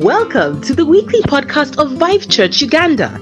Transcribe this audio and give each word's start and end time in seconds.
Welcome 0.00 0.62
to 0.62 0.74
the 0.74 0.86
weekly 0.86 1.20
podcast 1.20 1.76
of 1.76 1.98
Vive 1.98 2.26
Church 2.26 2.62
Uganda. 2.62 3.20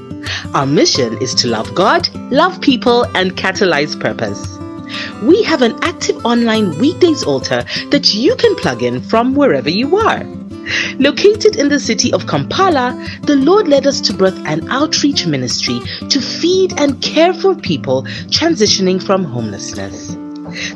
Our 0.54 0.64
mission 0.64 1.20
is 1.20 1.34
to 1.34 1.48
love 1.48 1.74
God, 1.74 2.08
love 2.30 2.60
people, 2.60 3.02
and 3.16 3.32
catalyze 3.32 3.98
purpose. 3.98 4.56
We 5.24 5.42
have 5.42 5.62
an 5.62 5.76
active 5.82 6.24
online 6.24 6.78
weekdays 6.78 7.24
altar 7.24 7.64
that 7.90 8.14
you 8.14 8.36
can 8.36 8.54
plug 8.54 8.84
in 8.84 9.00
from 9.00 9.34
wherever 9.34 9.68
you 9.68 9.96
are. 9.96 10.22
Located 11.00 11.56
in 11.56 11.68
the 11.68 11.80
city 11.80 12.12
of 12.12 12.28
Kampala, 12.28 12.94
the 13.22 13.34
Lord 13.34 13.66
led 13.66 13.84
us 13.84 14.00
to 14.02 14.14
birth 14.14 14.40
an 14.46 14.70
outreach 14.70 15.26
ministry 15.26 15.80
to 16.08 16.20
feed 16.20 16.78
and 16.78 17.02
care 17.02 17.34
for 17.34 17.56
people 17.56 18.04
transitioning 18.30 19.02
from 19.02 19.24
homelessness. 19.24 20.16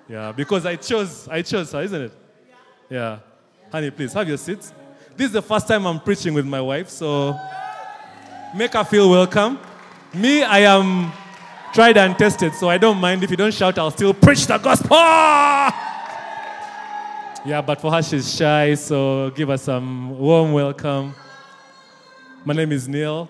Yeah, 0.07 0.31
because 0.31 0.63
I 0.67 0.75
chose, 0.75 1.27
I 1.27 1.41
chose 1.41 1.71
her, 1.71 1.81
isn't 1.81 2.01
it? 2.03 2.11
Yeah. 2.87 3.17
Honey, 3.71 3.89
please 3.89 4.13
have 4.13 4.27
your 4.27 4.37
seat. 4.37 4.59
This 5.17 5.25
is 5.25 5.31
the 5.31 5.41
first 5.41 5.67
time 5.67 5.87
I'm 5.87 5.99
preaching 5.99 6.35
with 6.35 6.45
my 6.45 6.61
wife, 6.61 6.89
so 6.89 7.35
make 8.55 8.73
her 8.73 8.83
feel 8.83 9.09
welcome. 9.09 9.57
Me, 10.13 10.43
I 10.43 10.59
am 10.59 11.11
tried 11.73 11.97
and 11.97 12.15
tested, 12.15 12.53
so 12.53 12.69
I 12.69 12.77
don't 12.77 12.99
mind 12.99 13.23
if 13.23 13.31
you 13.31 13.37
don't 13.37 13.55
shout, 13.55 13.79
I'll 13.79 13.89
still 13.89 14.13
preach 14.13 14.45
the 14.45 14.59
gospel. 14.59 15.88
Yeah, 17.45 17.61
but 17.61 17.79
for 17.79 17.89
her, 17.89 18.01
she's 18.01 18.35
shy, 18.35 18.75
so 18.75 19.29
give 19.29 19.47
her 19.47 19.57
some 19.57 20.19
warm 20.19 20.51
welcome. 20.51 21.15
My 22.43 22.53
name 22.53 22.73
is 22.73 22.89
Niel, 22.89 23.29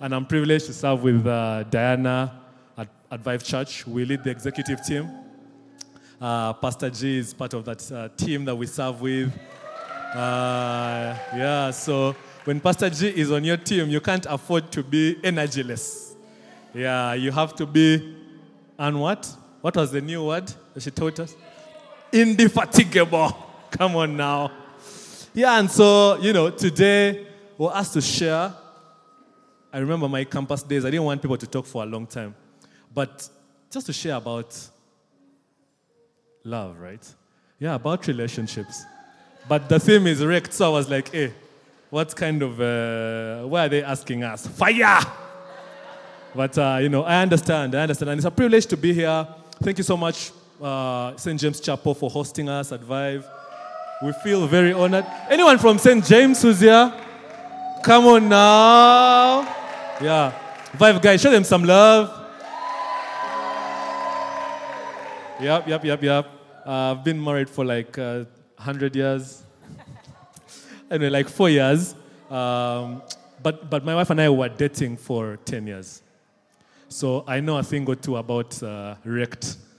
and 0.00 0.14
I'm 0.14 0.24
privileged 0.24 0.66
to 0.66 0.72
serve 0.72 1.02
with 1.02 1.26
uh, 1.26 1.64
Diana 1.64 2.40
at, 2.78 2.88
at 3.10 3.20
Vive 3.20 3.44
Church. 3.44 3.86
We 3.86 4.06
lead 4.06 4.24
the 4.24 4.30
executive 4.30 4.82
team. 4.82 5.10
Uh, 6.18 6.54
Pastor 6.54 6.88
G 6.88 7.18
is 7.18 7.34
part 7.34 7.52
of 7.52 7.66
that 7.66 7.92
uh, 7.92 8.08
team 8.16 8.46
that 8.46 8.56
we 8.56 8.66
serve 8.66 9.02
with. 9.02 9.30
Uh, 10.14 11.14
yeah, 11.36 11.70
so 11.72 12.16
when 12.44 12.58
Pastor 12.58 12.88
G 12.88 13.08
is 13.08 13.30
on 13.30 13.44
your 13.44 13.58
team, 13.58 13.90
you 13.90 14.00
can't 14.00 14.24
afford 14.30 14.72
to 14.72 14.82
be 14.82 15.16
energyless. 15.22 16.14
Yeah, 16.72 17.12
you 17.12 17.30
have 17.30 17.54
to 17.56 17.66
be, 17.66 18.16
and 18.78 18.98
what? 18.98 19.30
What 19.60 19.76
was 19.76 19.92
the 19.92 20.00
new 20.00 20.24
word 20.24 20.50
that 20.72 20.82
she 20.82 20.90
taught 20.90 21.20
us? 21.20 21.36
Indefatigable. 22.12 23.36
Come 23.70 23.96
on 23.96 24.16
now. 24.16 24.52
Yeah, 25.34 25.58
and 25.58 25.70
so, 25.70 26.18
you 26.18 26.32
know, 26.32 26.50
today 26.50 27.26
we're 27.56 27.72
asked 27.72 27.94
to 27.94 28.02
share. 28.02 28.52
I 29.72 29.78
remember 29.78 30.06
my 30.08 30.24
campus 30.24 30.62
days, 30.62 30.84
I 30.84 30.90
didn't 30.90 31.06
want 31.06 31.22
people 31.22 31.38
to 31.38 31.46
talk 31.46 31.64
for 31.64 31.82
a 31.82 31.86
long 31.86 32.06
time. 32.06 32.34
But 32.92 33.26
just 33.70 33.86
to 33.86 33.92
share 33.94 34.16
about 34.16 34.54
love, 36.44 36.78
right? 36.78 37.14
Yeah, 37.58 37.76
about 37.76 38.06
relationships. 38.06 38.84
But 39.48 39.68
the 39.70 39.80
theme 39.80 40.06
is 40.06 40.22
wrecked, 40.22 40.52
so 40.52 40.66
I 40.66 40.68
was 40.68 40.90
like, 40.90 41.10
hey, 41.10 41.32
what 41.88 42.14
kind 42.14 42.42
of, 42.42 42.60
uh, 42.60 43.48
why 43.48 43.66
are 43.66 43.68
they 43.68 43.82
asking 43.82 44.24
us? 44.24 44.46
Fire! 44.46 45.00
But, 46.34 46.56
uh, 46.58 46.78
you 46.80 46.88
know, 46.88 47.04
I 47.04 47.22
understand, 47.22 47.74
I 47.74 47.82
understand. 47.82 48.10
And 48.10 48.18
it's 48.18 48.26
a 48.26 48.30
privilege 48.30 48.66
to 48.66 48.76
be 48.76 48.92
here. 48.92 49.26
Thank 49.62 49.78
you 49.78 49.84
so 49.84 49.96
much, 49.96 50.32
uh, 50.62 51.16
St. 51.16 51.38
James 51.40 51.60
Chapel, 51.60 51.94
for 51.94 52.08
hosting 52.08 52.48
us 52.48 52.72
at 52.72 52.80
Vive. 52.80 53.26
We 54.02 54.12
feel 54.12 54.46
very 54.46 54.72
honored. 54.72 55.06
Anyone 55.28 55.58
from 55.58 55.78
St. 55.78 56.04
James 56.04 56.42
who's 56.42 56.60
here? 56.60 56.92
Come 57.82 58.06
on 58.06 58.28
now. 58.28 59.42
Yeah. 60.00 60.32
Vive 60.74 61.02
guys, 61.02 61.20
show 61.20 61.30
them 61.30 61.44
some 61.44 61.64
love. 61.64 62.18
Yep, 65.40 65.66
yep, 65.66 65.84
yep, 65.84 66.02
yep. 66.02 66.26
Uh, 66.64 66.70
I've 66.92 67.02
been 67.02 67.22
married 67.22 67.50
for 67.50 67.64
like 67.64 67.98
uh, 67.98 68.24
100 68.56 68.94
years. 68.94 69.42
anyway, 70.90 71.10
like 71.10 71.28
four 71.28 71.50
years. 71.50 71.94
Um, 72.30 73.02
but, 73.42 73.68
but 73.68 73.84
my 73.84 73.96
wife 73.96 74.10
and 74.10 74.20
I 74.20 74.28
were 74.28 74.48
dating 74.48 74.96
for 74.96 75.36
10 75.44 75.66
years. 75.66 76.02
So 76.92 77.24
I 77.26 77.40
know 77.40 77.56
a 77.56 77.62
thing 77.62 77.88
or 77.88 77.94
two 77.94 78.18
about 78.18 78.62
uh, 78.62 78.96
wrecked. 79.02 79.56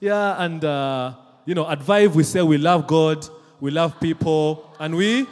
yeah, 0.00 0.42
and 0.42 0.64
uh, 0.64 1.14
you 1.46 1.54
know, 1.54 1.70
at 1.70 1.80
Vive 1.80 2.16
we 2.16 2.24
say 2.24 2.42
we 2.42 2.58
love 2.58 2.88
God, 2.88 3.24
we 3.60 3.70
love 3.70 4.00
people, 4.00 4.74
and 4.80 4.96
we, 4.96 5.28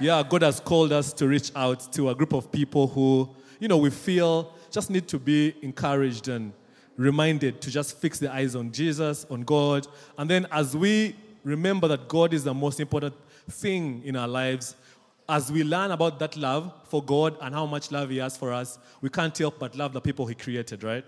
yeah, 0.00 0.20
God 0.28 0.42
has 0.42 0.58
called 0.58 0.92
us 0.92 1.12
to 1.12 1.28
reach 1.28 1.52
out 1.54 1.92
to 1.92 2.10
a 2.10 2.14
group 2.16 2.32
of 2.32 2.50
people 2.50 2.88
who, 2.88 3.30
you 3.60 3.68
know, 3.68 3.76
we 3.76 3.90
feel 3.90 4.52
just 4.72 4.90
need 4.90 5.06
to 5.08 5.20
be 5.20 5.54
encouraged 5.62 6.26
and 6.26 6.52
reminded 6.96 7.60
to 7.60 7.70
just 7.70 7.96
fix 7.98 8.18
their 8.18 8.32
eyes 8.32 8.56
on 8.56 8.72
Jesus, 8.72 9.26
on 9.30 9.42
God. 9.42 9.86
And 10.18 10.28
then 10.28 10.44
as 10.50 10.76
we 10.76 11.14
remember 11.44 11.86
that 11.86 12.08
God 12.08 12.34
is 12.34 12.42
the 12.42 12.52
most 12.52 12.80
important 12.80 13.14
thing 13.48 14.02
in 14.04 14.16
our 14.16 14.26
lives, 14.26 14.74
as 15.28 15.50
we 15.50 15.64
learn 15.64 15.90
about 15.90 16.18
that 16.18 16.36
love 16.36 16.72
for 16.84 17.02
God 17.02 17.36
and 17.40 17.54
how 17.54 17.66
much 17.66 17.90
love 17.90 18.10
He 18.10 18.18
has 18.18 18.36
for 18.36 18.52
us, 18.52 18.78
we 19.00 19.08
can't 19.08 19.36
help 19.36 19.58
but 19.58 19.74
love 19.74 19.92
the 19.92 20.00
people 20.00 20.26
He 20.26 20.34
created, 20.34 20.84
right? 20.84 21.04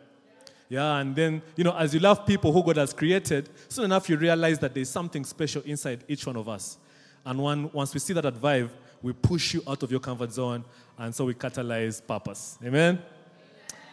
Yeah, 0.68 0.96
and 0.98 1.16
then, 1.16 1.40
you 1.56 1.64
know, 1.64 1.74
as 1.76 1.94
you 1.94 2.00
love 2.00 2.26
people 2.26 2.52
who 2.52 2.62
God 2.62 2.76
has 2.76 2.92
created, 2.92 3.48
soon 3.68 3.86
enough 3.86 4.08
you 4.08 4.16
realize 4.16 4.58
that 4.58 4.74
there's 4.74 4.90
something 4.90 5.24
special 5.24 5.62
inside 5.62 6.04
each 6.08 6.26
one 6.26 6.36
of 6.36 6.48
us. 6.48 6.76
And 7.24 7.38
once 7.72 7.94
we 7.94 8.00
see 8.00 8.12
that 8.12 8.26
at 8.26 8.34
Vive, 8.34 8.70
we 9.00 9.12
push 9.12 9.54
you 9.54 9.62
out 9.66 9.82
of 9.82 9.90
your 9.90 10.00
comfort 10.00 10.32
zone, 10.32 10.64
and 10.98 11.14
so 11.14 11.24
we 11.24 11.34
catalyze 11.34 12.04
purpose. 12.06 12.58
Amen? 12.64 13.00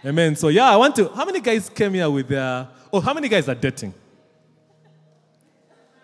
Amen. 0.03 0.35
So, 0.35 0.49
yeah, 0.49 0.69
I 0.69 0.75
want 0.75 0.95
to. 0.97 1.07
How 1.09 1.25
many 1.25 1.39
guys 1.39 1.69
came 1.69 1.93
here 1.93 2.09
with 2.09 2.27
their. 2.27 2.67
Oh, 2.91 2.99
how 2.99 3.13
many 3.13 3.29
guys 3.29 3.47
are 3.47 3.55
dating? 3.55 3.93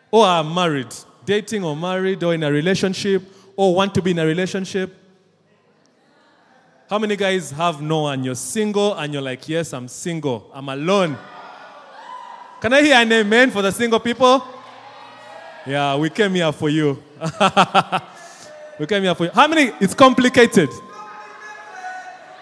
Or 0.10 0.26
are 0.26 0.44
married? 0.44 0.94
Dating 1.26 1.64
or 1.64 1.76
married 1.76 2.24
or 2.24 2.34
in 2.34 2.44
a 2.44 2.52
relationship 2.52 3.24
or 3.56 3.76
want 3.76 3.94
to 3.96 4.02
be 4.02 4.12
in 4.12 4.20
a 4.20 4.26
relationship? 4.26 4.96
How 6.90 7.00
many 7.00 7.16
guys 7.16 7.52
have 7.52 7.82
no 7.82 8.08
and 8.08 8.26
you're 8.26 8.36
single 8.36 8.94
and 8.96 9.14
you're 9.14 9.22
like, 9.22 9.48
yes, 9.48 9.74
I'm 9.74 9.88
single, 9.88 10.52
I'm 10.54 10.68
alone? 10.68 11.18
Can 12.60 12.74
I 12.74 12.82
hear 12.82 12.96
an 12.96 13.12
amen 13.12 13.50
for 13.52 13.62
the 13.62 13.72
single 13.72 14.00
people? 14.00 14.46
Yeah, 15.66 15.96
we 15.96 16.10
came 16.10 16.34
here 16.34 16.52
for 16.52 16.70
you. 16.70 17.02
we 18.80 18.86
came 18.88 19.04
here 19.04 19.16
for 19.16 19.26
you. 19.26 19.32
How 19.34 19.48
many? 19.48 19.72
It's 19.80 19.94
complicated. 19.94 20.70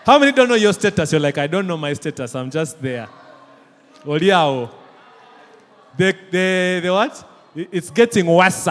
How 0.06 0.18
many 0.18 0.32
don't 0.32 0.50
know 0.50 0.56
your 0.56 0.74
status? 0.74 1.12
You're 1.12 1.22
like, 1.22 1.38
I 1.38 1.46
don't 1.46 1.68
know 1.68 1.78
my 1.78 1.94
status, 1.94 2.34
I'm 2.34 2.50
just 2.50 2.82
there. 2.82 3.08
Yeah. 4.08 4.68
The, 5.98 6.16
the, 6.32 6.80
the 6.82 6.90
what? 6.90 7.24
It's 7.56 7.92
getting 7.92 8.26
worse. 8.26 8.68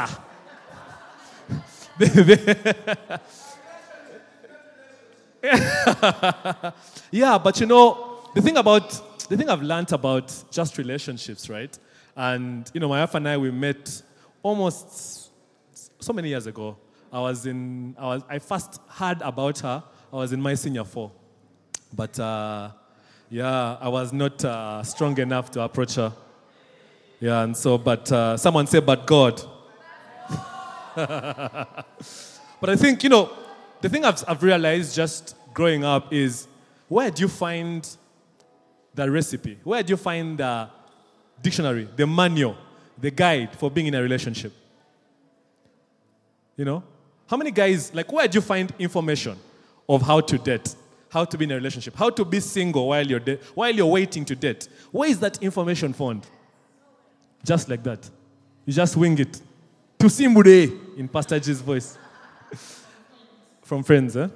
yeah, 7.11 7.39
but 7.39 7.59
you 7.59 7.67
know, 7.67 8.21
the 8.35 8.41
thing 8.41 8.57
about 8.57 8.89
the 9.29 9.37
thing 9.37 9.49
I've 9.49 9.63
learned 9.63 9.91
about 9.93 10.33
just 10.51 10.79
relationships, 10.79 11.51
right? 11.51 11.77
And 12.15 12.71
you 12.73 12.79
know, 12.79 12.89
my 12.89 13.01
wife 13.01 13.17
and 13.17 13.29
I 13.29 13.37
we 13.37 13.51
met 13.51 14.01
almost 14.45 15.31
so 15.99 16.13
many 16.13 16.29
years 16.29 16.47
ago. 16.47 16.77
I 17.13 17.21
was 17.21 17.47
in 17.47 17.97
I 17.99 18.07
was 18.07 18.23
I 18.29 18.39
first 18.39 18.81
heard 18.89 19.21
about 19.23 19.59
her. 19.61 19.83
I 20.13 20.17
was 20.17 20.33
in 20.33 20.41
my 20.41 20.55
senior 20.55 20.85
four, 20.85 21.11
but 21.93 22.17
uh, 22.21 22.71
yeah, 23.29 23.77
I 23.81 23.89
was 23.89 24.13
not 24.13 24.45
uh, 24.45 24.85
strong 24.85 25.19
enough 25.19 25.51
to 25.53 25.63
approach 25.63 25.97
her. 25.97 26.13
Yeah, 27.19 27.43
and 27.43 27.57
so 27.57 27.77
but 27.77 28.13
uh, 28.13 28.37
someone 28.37 28.69
said, 28.69 28.87
"But 28.87 29.05
God." 29.05 29.58
but 32.61 32.71
I 32.71 32.77
think 32.77 33.03
you 33.05 33.09
know 33.09 33.31
the 33.81 33.89
thing 33.89 34.05
I've, 34.05 34.25
I've 34.27 34.43
realized 34.43 34.95
just 34.95 35.37
growing 35.55 35.85
up 35.85 36.13
is 36.13 36.49
where 36.89 37.11
do 37.11 37.23
you 37.23 37.29
find 37.29 37.89
the 38.95 39.11
recipe? 39.11 39.59
Where 39.63 39.83
do 39.83 39.93
you 39.93 39.97
find 39.97 40.39
the 40.39 40.69
dictionary, 41.41 41.89
the 41.95 42.07
manual, 42.07 42.57
the 42.97 43.11
guide 43.11 43.55
for 43.57 43.71
being 43.71 43.87
in 43.87 43.95
a 43.95 44.03
relationship? 44.03 44.53
You 46.57 46.65
know? 46.65 46.83
How 47.29 47.37
many 47.37 47.51
guys, 47.51 47.95
like, 47.95 48.11
where 48.11 48.27
do 48.27 48.39
you 48.39 48.43
find 48.43 48.73
information 48.79 49.39
of 49.89 50.03
how 50.03 50.21
to 50.21 50.39
date, 50.39 50.75
how 51.11 51.25
to 51.25 51.39
be 51.39 51.45
in 51.45 51.53
a 51.53 51.55
relationship, 51.55 51.95
how 51.95 52.11
to 52.11 52.25
be 52.25 52.41
single 52.41 52.89
while 52.89 53.07
you're, 53.07 53.21
de- 53.21 53.39
while 53.55 53.75
you're 53.75 53.87
waiting 53.87 54.25
to 54.25 54.35
date. 54.35 54.69
Where 54.91 55.09
is 55.09 55.21
that 55.21 55.43
information 55.43 55.93
found? 55.93 56.27
Just 57.45 57.69
like 57.69 57.83
that. 57.85 58.09
You 58.67 58.73
just 58.73 58.97
wing 58.97 59.19
it. 59.19 59.41
To 59.99 60.07
Simbude 60.07 60.97
in 60.97 61.09
Pastor 61.09 61.41
G's 61.41 61.61
voice. 61.61 61.99
From 63.63 63.83
friends, 63.83 64.17
eh? 64.17 64.29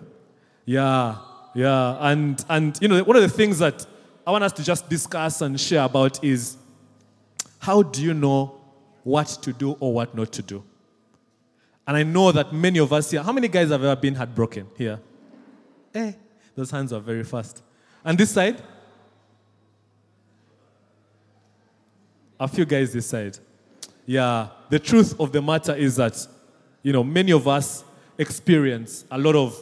Yeah, 0.64 1.18
yeah. 1.54 1.96
And, 2.00 2.44
and, 2.48 2.78
you 2.82 2.88
know, 2.88 3.02
one 3.04 3.16
of 3.16 3.22
the 3.22 3.28
things 3.28 3.60
that 3.60 3.86
I 4.26 4.30
want 4.30 4.44
us 4.44 4.52
to 4.52 4.64
just 4.64 4.88
discuss 4.88 5.40
and 5.40 5.58
share 5.58 5.84
about 5.84 6.22
is 6.22 6.56
how 7.58 7.82
do 7.82 8.02
you 8.02 8.12
know 8.12 8.60
what 9.04 9.28
to 9.42 9.52
do 9.52 9.76
or 9.78 9.94
what 9.94 10.14
not 10.14 10.32
to 10.32 10.42
do? 10.42 10.64
And 11.86 11.96
I 11.96 12.02
know 12.02 12.32
that 12.32 12.52
many 12.52 12.78
of 12.78 12.92
us 12.92 13.10
here, 13.10 13.22
how 13.22 13.32
many 13.32 13.48
guys 13.48 13.70
have 13.70 13.84
ever 13.84 14.00
been 14.00 14.14
heartbroken 14.14 14.66
here? 14.76 15.00
Eh, 15.94 16.12
those 16.54 16.70
hands 16.70 16.92
are 16.92 17.00
very 17.00 17.24
fast. 17.24 17.62
And 18.04 18.18
this 18.18 18.32
side? 18.32 18.60
A 22.38 22.48
few 22.48 22.64
guys 22.64 22.92
this 22.92 23.06
side. 23.06 23.38
Yeah, 24.06 24.48
the 24.68 24.78
truth 24.78 25.18
of 25.20 25.32
the 25.32 25.40
matter 25.40 25.74
is 25.74 25.96
that, 25.96 26.26
you 26.82 26.92
know, 26.92 27.04
many 27.04 27.32
of 27.32 27.46
us 27.46 27.84
experience 28.18 29.04
a 29.10 29.18
lot 29.18 29.36
of 29.36 29.56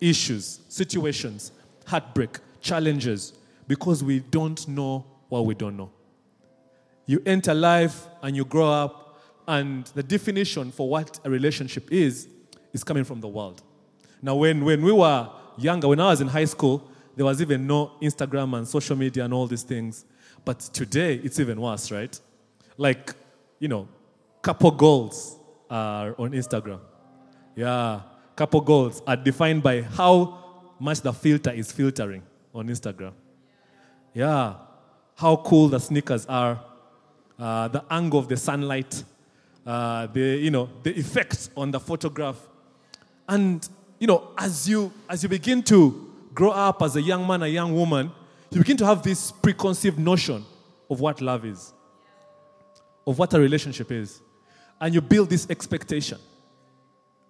issues, 0.00 0.60
situations, 0.68 1.52
heartbreak, 1.86 2.38
challenges, 2.60 3.32
because 3.66 4.04
we 4.04 4.20
don't 4.20 4.66
know 4.68 5.04
what 5.28 5.46
we 5.46 5.54
don't 5.54 5.76
know. 5.76 5.90
You 7.06 7.22
enter 7.26 7.54
life 7.54 8.06
and 8.22 8.36
you 8.36 8.44
grow 8.44 8.70
up, 8.70 9.20
and 9.48 9.86
the 9.86 10.02
definition 10.02 10.70
for 10.70 10.88
what 10.88 11.18
a 11.24 11.30
relationship 11.30 11.90
is 11.90 12.28
is 12.72 12.84
coming 12.84 13.02
from 13.02 13.20
the 13.20 13.28
world. 13.28 13.60
Now, 14.22 14.36
when, 14.36 14.64
when 14.64 14.82
we 14.82 14.92
were 14.92 15.28
younger, 15.58 15.88
when 15.88 15.98
I 15.98 16.06
was 16.06 16.20
in 16.20 16.28
high 16.28 16.44
school, 16.44 16.88
there 17.16 17.26
was 17.26 17.42
even 17.42 17.66
no 17.66 17.92
Instagram 18.00 18.56
and 18.56 18.66
social 18.66 18.96
media 18.96 19.24
and 19.24 19.34
all 19.34 19.46
these 19.48 19.64
things. 19.64 20.04
But 20.44 20.60
today, 20.60 21.16
it's 21.24 21.40
even 21.40 21.60
worse, 21.60 21.90
right? 21.90 22.18
Like, 22.76 23.14
you 23.62 23.68
know, 23.68 23.86
couple 24.42 24.72
goals 24.72 25.36
are 25.70 26.16
on 26.18 26.32
Instagram. 26.32 26.80
Yeah, 27.54 28.00
couple 28.34 28.60
goals 28.60 29.00
are 29.06 29.14
defined 29.14 29.62
by 29.62 29.82
how 29.82 30.64
much 30.80 31.00
the 31.00 31.12
filter 31.12 31.52
is 31.52 31.70
filtering 31.70 32.24
on 32.52 32.66
Instagram. 32.66 33.12
Yeah, 34.14 34.54
how 35.14 35.36
cool 35.36 35.68
the 35.68 35.78
sneakers 35.78 36.26
are, 36.26 36.60
uh, 37.38 37.68
the 37.68 37.84
angle 37.88 38.18
of 38.18 38.26
the 38.26 38.36
sunlight, 38.36 39.04
uh, 39.64 40.08
the 40.08 40.38
you 40.38 40.50
know 40.50 40.68
the 40.82 40.98
effects 40.98 41.48
on 41.56 41.70
the 41.70 41.78
photograph, 41.78 42.38
and 43.28 43.68
you 44.00 44.08
know 44.08 44.30
as 44.36 44.68
you 44.68 44.92
as 45.08 45.22
you 45.22 45.28
begin 45.28 45.62
to 45.62 46.12
grow 46.34 46.50
up 46.50 46.82
as 46.82 46.96
a 46.96 47.02
young 47.02 47.24
man, 47.28 47.44
a 47.44 47.46
young 47.46 47.72
woman, 47.76 48.10
you 48.50 48.58
begin 48.58 48.76
to 48.78 48.84
have 48.84 49.04
this 49.04 49.30
preconceived 49.30 50.00
notion 50.00 50.44
of 50.90 50.98
what 50.98 51.20
love 51.20 51.44
is, 51.44 51.72
of 53.06 53.18
what 53.18 53.34
a 53.34 53.40
relationship 53.40 53.90
is, 53.90 54.20
and 54.80 54.94
you 54.94 55.00
build 55.00 55.30
this 55.30 55.48
expectation, 55.50 56.18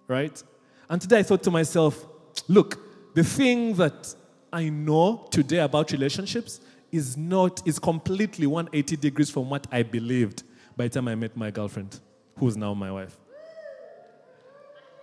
right? 0.07 0.41
And 0.89 1.01
today 1.01 1.19
I 1.19 1.23
thought 1.23 1.43
to 1.43 1.51
myself, 1.51 2.05
look, 2.47 2.79
the 3.15 3.23
thing 3.23 3.75
that 3.75 4.13
I 4.51 4.69
know 4.69 5.27
today 5.31 5.59
about 5.59 5.91
relationships 5.91 6.59
is 6.91 7.17
not 7.17 7.65
is 7.67 7.79
completely 7.79 8.45
180 8.45 8.97
degrees 8.97 9.29
from 9.29 9.49
what 9.49 9.65
I 9.71 9.83
believed 9.83 10.43
by 10.75 10.87
the 10.87 10.89
time 10.91 11.07
I 11.07 11.15
met 11.15 11.35
my 11.35 11.51
girlfriend, 11.51 11.99
who's 12.37 12.55
now 12.57 12.73
my 12.73 12.91
wife. 12.91 13.17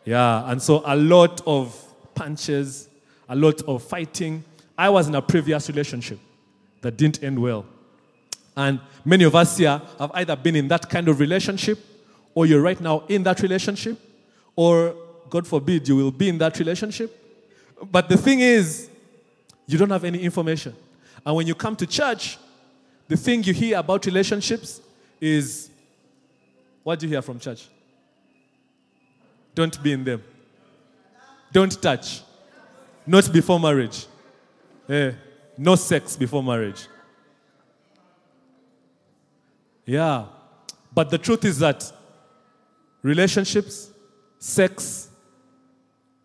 Yeah, 0.05 0.51
and 0.51 0.63
so 0.63 0.83
a 0.87 0.97
lot 0.97 1.41
of 1.47 1.77
punches, 2.15 2.89
a 3.29 3.37
lot 3.37 3.63
of 3.63 3.83
fighting. 3.83 4.45
I 4.77 4.89
was 4.89 5.09
in 5.09 5.15
a 5.15 5.23
previous 5.23 5.69
relationship 5.69 6.19
that 6.81 6.97
didn't 6.97 7.23
end 7.23 7.39
well. 7.39 7.67
And 8.57 8.81
many 9.05 9.25
of 9.25 9.35
us 9.35 9.57
here 9.57 9.81
have 9.99 10.11
either 10.15 10.37
been 10.37 10.57
in 10.57 10.69
that 10.69 10.89
kind 10.89 11.09
of 11.09 11.21
relationship, 11.21 11.79
or 12.35 12.47
you're 12.47 12.63
right 12.63 12.81
now 12.81 13.05
in 13.09 13.23
that 13.25 13.41
relationship, 13.41 13.99
or 14.57 14.95
God 15.29 15.47
forbid, 15.47 15.89
you 15.89 15.97
will 15.97 16.11
be 16.11 16.29
in 16.29 16.39
that 16.39 16.59
relationship. 16.59 17.17
But 17.91 18.09
the 18.09 18.17
thing 18.17 18.41
is, 18.41 18.91
you 19.67 19.79
don't 19.79 19.91
have 19.91 20.05
any 20.05 20.21
information. 20.21 20.75
And 21.25 21.37
when 21.37 21.47
you 21.47 21.55
come 21.55 21.77
to 21.77 21.87
church, 21.87 22.39
the 23.09 23.17
thing 23.17 23.43
you 23.45 23.53
hear 23.53 23.79
about 23.79 24.05
relationships 24.07 24.81
is 25.21 25.71
what 26.83 26.99
do 26.99 27.07
you 27.07 27.13
hear 27.13 27.23
from 27.23 27.39
church? 27.39 27.69
Don't 29.55 29.83
be 29.83 29.93
in 29.93 30.05
them. 30.05 30.23
Don't 31.53 31.81
touch. 31.81 32.23
Not 33.07 33.33
before 33.33 33.59
marriage. 33.59 34.07
Eh, 34.89 35.13
no 35.59 35.77
sex 35.77 36.17
before 36.17 36.43
marriage. 36.43 36.87
Yeah. 39.91 40.27
But 40.95 41.11
the 41.11 41.19
truth 41.19 41.45
is 41.45 41.59
that 41.59 41.93
relationships, 43.03 43.91
sex, 44.39 45.09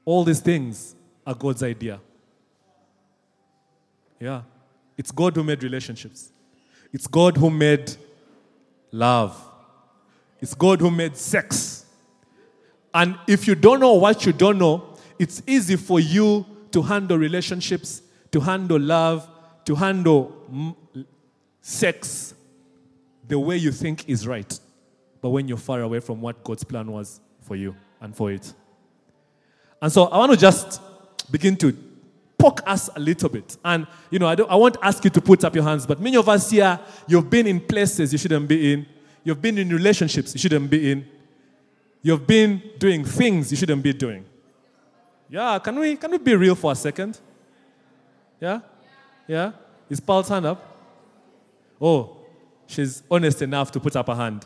all 0.05 0.23
these 0.23 0.39
things 0.39 0.95
are 1.25 1.33
God's 1.33 1.63
idea. 1.63 1.99
Yeah. 4.19 4.43
It's 4.95 5.09
God 5.09 5.35
who 5.35 5.43
made 5.43 5.63
relationships. 5.63 6.29
It's 6.93 7.07
God 7.07 7.37
who 7.37 7.49
made 7.49 7.91
love. 8.91 9.35
It's 10.39 10.53
God 10.53 10.79
who 10.79 10.91
made 10.91 11.17
sex. 11.17 11.87
And 12.93 13.17
if 13.27 13.47
you 13.47 13.55
don't 13.55 13.79
know 13.79 13.93
what 13.93 14.27
you 14.27 14.31
don't 14.31 14.59
know, 14.59 14.95
it's 15.17 15.41
easy 15.47 15.75
for 15.75 15.99
you 15.99 16.45
to 16.69 16.83
handle 16.83 17.17
relationships, 17.17 18.03
to 18.31 18.39
handle 18.39 18.79
love, 18.79 19.27
to 19.65 19.73
handle 19.73 20.75
sex 21.61 22.34
the 23.27 23.39
way 23.39 23.57
you 23.57 23.71
think 23.71 24.07
is 24.09 24.27
right. 24.27 24.59
But 25.21 25.29
when 25.29 25.47
you're 25.47 25.57
far 25.57 25.81
away 25.81 25.99
from 25.99 26.21
what 26.21 26.43
God's 26.43 26.63
plan 26.63 26.91
was 26.91 27.19
for 27.41 27.55
you 27.55 27.75
and 28.01 28.15
for 28.15 28.31
it. 28.31 28.53
And 29.81 29.91
so 29.91 30.05
I 30.05 30.17
want 30.17 30.31
to 30.31 30.37
just 30.37 30.81
begin 31.31 31.55
to 31.57 31.75
poke 32.37 32.61
us 32.67 32.89
a 32.95 32.99
little 32.99 33.29
bit. 33.29 33.57
And, 33.63 33.87
you 34.11 34.19
know, 34.19 34.27
I, 34.27 34.35
don't, 34.35 34.49
I 34.49 34.55
won't 34.55 34.77
ask 34.81 35.03
you 35.03 35.09
to 35.09 35.21
put 35.21 35.43
up 35.43 35.55
your 35.55 35.63
hands, 35.63 35.85
but 35.85 35.99
many 35.99 36.17
of 36.17 36.29
us 36.29 36.51
here, 36.51 36.79
you've 37.07 37.29
been 37.29 37.47
in 37.47 37.59
places 37.59 38.11
you 38.11 38.17
shouldn't 38.17 38.47
be 38.47 38.73
in. 38.73 38.85
You've 39.23 39.41
been 39.41 39.57
in 39.57 39.69
relationships 39.69 40.33
you 40.33 40.39
shouldn't 40.39 40.69
be 40.69 40.91
in. 40.91 41.07
You've 42.01 42.27
been 42.27 42.61
doing 42.77 43.03
things 43.03 43.49
you 43.49 43.57
shouldn't 43.57 43.81
be 43.81 43.93
doing. 43.93 44.25
Yeah, 45.27 45.57
can 45.59 45.79
we, 45.79 45.95
can 45.95 46.11
we 46.11 46.19
be 46.19 46.35
real 46.35 46.53
for 46.53 46.71
a 46.71 46.75
second? 46.75 47.19
Yeah? 48.39 48.59
Yeah? 49.27 49.53
Is 49.89 49.99
Paul's 49.99 50.29
hand 50.29 50.45
up? 50.45 50.63
Oh, 51.81 52.24
she's 52.67 53.03
honest 53.09 53.41
enough 53.41 53.71
to 53.71 53.79
put 53.79 53.95
up 53.95 54.09
a 54.09 54.15
hand. 54.15 54.45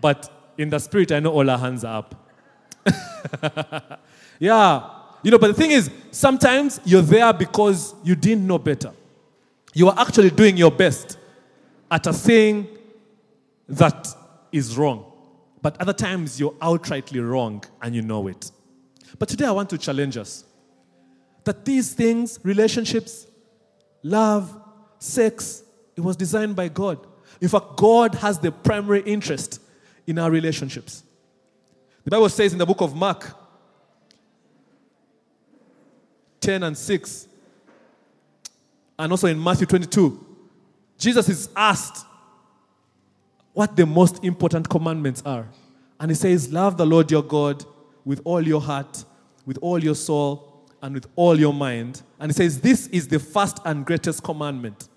But 0.00 0.30
in 0.56 0.70
the 0.70 0.78
spirit, 0.78 1.12
I 1.12 1.20
know 1.20 1.32
all 1.32 1.46
her 1.46 1.56
hands 1.56 1.84
are 1.84 1.98
up. 1.98 2.28
yeah. 4.38 4.88
You 5.22 5.30
know, 5.30 5.38
but 5.38 5.48
the 5.48 5.54
thing 5.54 5.70
is, 5.70 5.90
sometimes 6.10 6.80
you're 6.84 7.02
there 7.02 7.32
because 7.32 7.94
you 8.02 8.14
didn't 8.14 8.46
know 8.46 8.58
better. 8.58 8.92
You 9.74 9.88
are 9.88 9.94
actually 9.98 10.30
doing 10.30 10.56
your 10.56 10.70
best 10.70 11.18
at 11.90 12.06
a 12.06 12.12
thing 12.12 12.66
that 13.68 14.08
is 14.52 14.76
wrong. 14.76 15.04
But 15.62 15.80
other 15.80 15.92
times 15.92 16.40
you're 16.40 16.52
outrightly 16.52 17.26
wrong 17.26 17.62
and 17.82 17.94
you 17.94 18.02
know 18.02 18.26
it. 18.28 18.50
But 19.18 19.28
today 19.28 19.46
I 19.46 19.50
want 19.50 19.70
to 19.70 19.78
challenge 19.78 20.16
us 20.16 20.44
that 21.44 21.64
these 21.64 21.92
things, 21.92 22.38
relationships, 22.42 23.26
love, 24.02 24.58
sex, 24.98 25.62
it 25.96 26.00
was 26.00 26.16
designed 26.16 26.56
by 26.56 26.68
God. 26.68 27.06
In 27.40 27.48
fact, 27.48 27.76
God 27.76 28.14
has 28.16 28.38
the 28.38 28.52
primary 28.52 29.00
interest 29.02 29.60
in 30.06 30.18
our 30.18 30.30
relationships. 30.30 31.02
The 32.04 32.10
Bible 32.10 32.28
says 32.28 32.52
in 32.52 32.58
the 32.58 32.66
book 32.66 32.80
of 32.80 32.94
Mark 32.94 33.36
10 36.40 36.62
and 36.62 36.76
6, 36.76 37.28
and 38.98 39.12
also 39.12 39.26
in 39.26 39.42
Matthew 39.42 39.66
22, 39.66 40.26
Jesus 40.98 41.28
is 41.28 41.48
asked 41.56 42.06
what 43.52 43.76
the 43.76 43.86
most 43.86 44.22
important 44.24 44.68
commandments 44.68 45.22
are. 45.24 45.48
And 45.98 46.10
he 46.10 46.14
says, 46.14 46.52
Love 46.52 46.76
the 46.76 46.86
Lord 46.86 47.10
your 47.10 47.22
God 47.22 47.64
with 48.04 48.20
all 48.24 48.46
your 48.46 48.60
heart, 48.60 49.04
with 49.46 49.58
all 49.60 49.82
your 49.82 49.94
soul, 49.94 50.66
and 50.82 50.94
with 50.94 51.06
all 51.16 51.38
your 51.38 51.52
mind. 51.52 52.02
And 52.18 52.30
he 52.30 52.34
says, 52.34 52.60
This 52.60 52.86
is 52.88 53.08
the 53.08 53.18
first 53.18 53.58
and 53.64 53.84
greatest 53.84 54.22
commandment. 54.22 54.88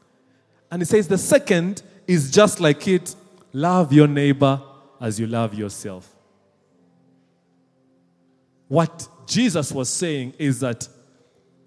And 0.71 0.81
he 0.81 0.85
says, 0.85 1.07
The 1.07 1.17
second 1.17 1.83
is 2.07 2.31
just 2.31 2.59
like 2.59 2.87
it 2.87 3.15
love 3.51 3.93
your 3.93 4.07
neighbor 4.07 4.61
as 4.99 5.19
you 5.19 5.27
love 5.27 5.53
yourself. 5.53 6.13
What 8.67 9.07
Jesus 9.27 9.71
was 9.71 9.89
saying 9.89 10.33
is 10.37 10.59
that 10.61 10.87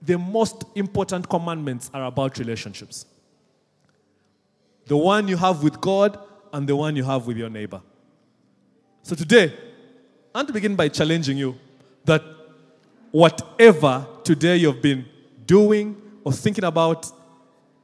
the 0.03 0.19
most 0.19 0.65
important 0.75 1.29
commandments 1.29 1.91
are 1.93 2.05
about 2.05 2.39
relationships 2.39 3.07
the 4.87 4.97
one 4.97 5.27
you 5.27 5.37
have 5.37 5.63
with 5.65 5.81
God 5.81 6.19
and 6.53 6.69
the 6.69 6.77
one 6.77 6.95
you 6.95 7.03
have 7.03 7.27
with 7.27 7.37
your 7.37 7.51
neighbor. 7.51 7.83
So 9.03 9.17
today, 9.17 9.53
I 10.35 10.39
want 10.39 10.49
to 10.49 10.55
begin 10.55 10.77
by 10.77 10.89
challenging 10.89 11.37
you 11.37 11.57
that 12.05 12.23
whatever 13.11 14.07
today 14.23 14.57
you've 14.59 14.81
been 14.81 15.05
doing 15.45 16.01
or 16.23 16.33
thinking 16.33 16.65
about 16.65 17.11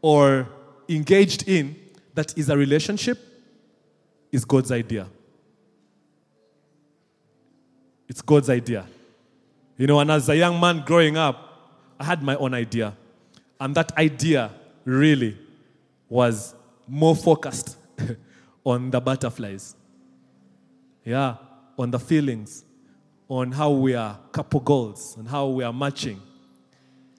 or 0.00 0.48
engaged 0.88 1.48
in 1.48 1.76
that 2.14 2.36
is 2.36 2.48
a 2.48 2.56
relationship 2.56 3.18
is 4.30 4.44
God's 4.44 4.72
idea. 4.72 5.06
It's 8.08 8.22
God's 8.22 8.50
idea. 8.50 8.86
You 9.76 9.86
know, 9.86 10.00
and 10.00 10.10
as 10.10 10.28
a 10.28 10.36
young 10.36 10.60
man 10.60 10.82
growing 10.84 11.16
up, 11.16 11.48
I 11.98 12.04
had 12.04 12.22
my 12.22 12.36
own 12.36 12.54
idea. 12.54 12.94
And 13.60 13.74
that 13.74 13.96
idea 13.96 14.50
really 14.84 15.38
was 16.08 16.54
more 16.86 17.16
focused 17.16 17.76
on 18.64 18.90
the 18.90 19.00
butterflies. 19.00 19.74
Yeah, 21.04 21.36
on 21.78 21.90
the 21.90 21.98
feelings, 21.98 22.64
on 23.28 23.52
how 23.52 23.70
we 23.70 23.94
are 23.94 24.18
couple 24.30 24.60
goals, 24.60 25.16
and 25.16 25.26
how 25.26 25.48
we 25.48 25.64
are 25.64 25.72
matching, 25.72 26.20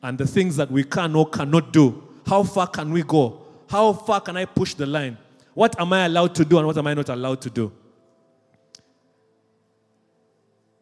and 0.01 0.17
the 0.17 0.27
things 0.27 0.55
that 0.57 0.71
we 0.71 0.83
can 0.83 1.15
or 1.15 1.27
cannot 1.27 1.73
do. 1.73 2.03
How 2.25 2.43
far 2.43 2.67
can 2.67 2.91
we 2.91 3.03
go? 3.03 3.42
How 3.73 3.91
far 3.91 4.21
can 4.21 4.37
I 4.37 4.45
push 4.45 4.75
the 4.75 4.85
line? 4.85 5.17
What 5.55 5.81
am 5.81 5.93
I 5.93 6.05
allowed 6.05 6.35
to 6.35 6.45
do 6.45 6.59
and 6.59 6.67
what 6.67 6.77
am 6.77 6.85
I 6.85 6.93
not 6.93 7.09
allowed 7.09 7.41
to 7.41 7.49
do? 7.49 7.71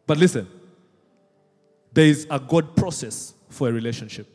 But 0.06 0.18
listen, 0.18 0.46
there 1.90 2.04
is 2.04 2.26
a 2.30 2.38
God 2.38 2.76
process 2.76 3.32
for 3.48 3.70
a 3.70 3.72
relationship. 3.72 4.26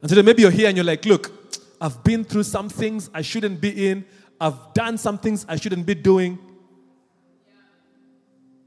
And 0.00 0.08
today, 0.08 0.22
maybe 0.22 0.40
you're 0.40 0.50
here 0.50 0.68
and 0.68 0.78
you're 0.78 0.86
like, 0.86 1.04
look, 1.04 1.30
I've 1.78 2.02
been 2.02 2.24
through 2.24 2.44
some 2.44 2.70
things 2.70 3.10
I 3.12 3.20
shouldn't 3.20 3.60
be 3.60 3.90
in, 3.90 4.06
I've 4.40 4.72
done 4.72 4.96
some 4.96 5.18
things 5.18 5.44
I 5.46 5.56
shouldn't 5.56 5.84
be 5.84 5.94
doing. 5.94 6.38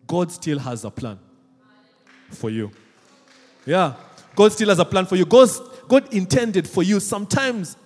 God 0.06 0.32
still 0.32 0.60
has 0.60 0.86
a 0.86 0.92
plan 0.92 1.18
for 2.30 2.52
you. 2.52 2.70
Yeah, 3.66 3.96
God 4.36 4.52
still 4.52 4.70
has 4.70 4.78
a 4.78 4.86
plan 4.86 5.08
for 5.08 5.16
you. 5.16 5.26
God, 5.26 5.50
God 5.88 6.14
intended 6.14 6.70
for 6.70 6.84
you 6.84 7.00
sometimes 7.00 7.78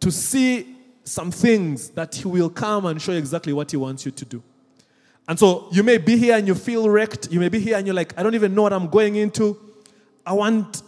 to 0.00 0.10
see 0.10 0.76
some 1.04 1.30
things 1.30 1.90
that 1.90 2.14
He 2.14 2.26
will 2.26 2.50
come 2.50 2.86
and 2.86 3.00
show 3.00 3.12
you 3.12 3.18
exactly 3.18 3.52
what 3.52 3.70
He 3.70 3.76
wants 3.76 4.04
you 4.04 4.10
to 4.12 4.24
do. 4.24 4.42
And 5.28 5.38
so 5.38 5.68
you 5.70 5.82
may 5.82 5.98
be 5.98 6.16
here 6.16 6.36
and 6.36 6.46
you 6.46 6.54
feel 6.54 6.88
wrecked. 6.88 7.30
You 7.30 7.38
may 7.38 7.48
be 7.48 7.60
here 7.60 7.76
and 7.76 7.86
you're 7.86 7.94
like, 7.94 8.18
I 8.18 8.22
don't 8.22 8.34
even 8.34 8.54
know 8.54 8.62
what 8.62 8.72
I'm 8.72 8.88
going 8.88 9.16
into. 9.16 9.56
I 10.26 10.32
want 10.32 10.82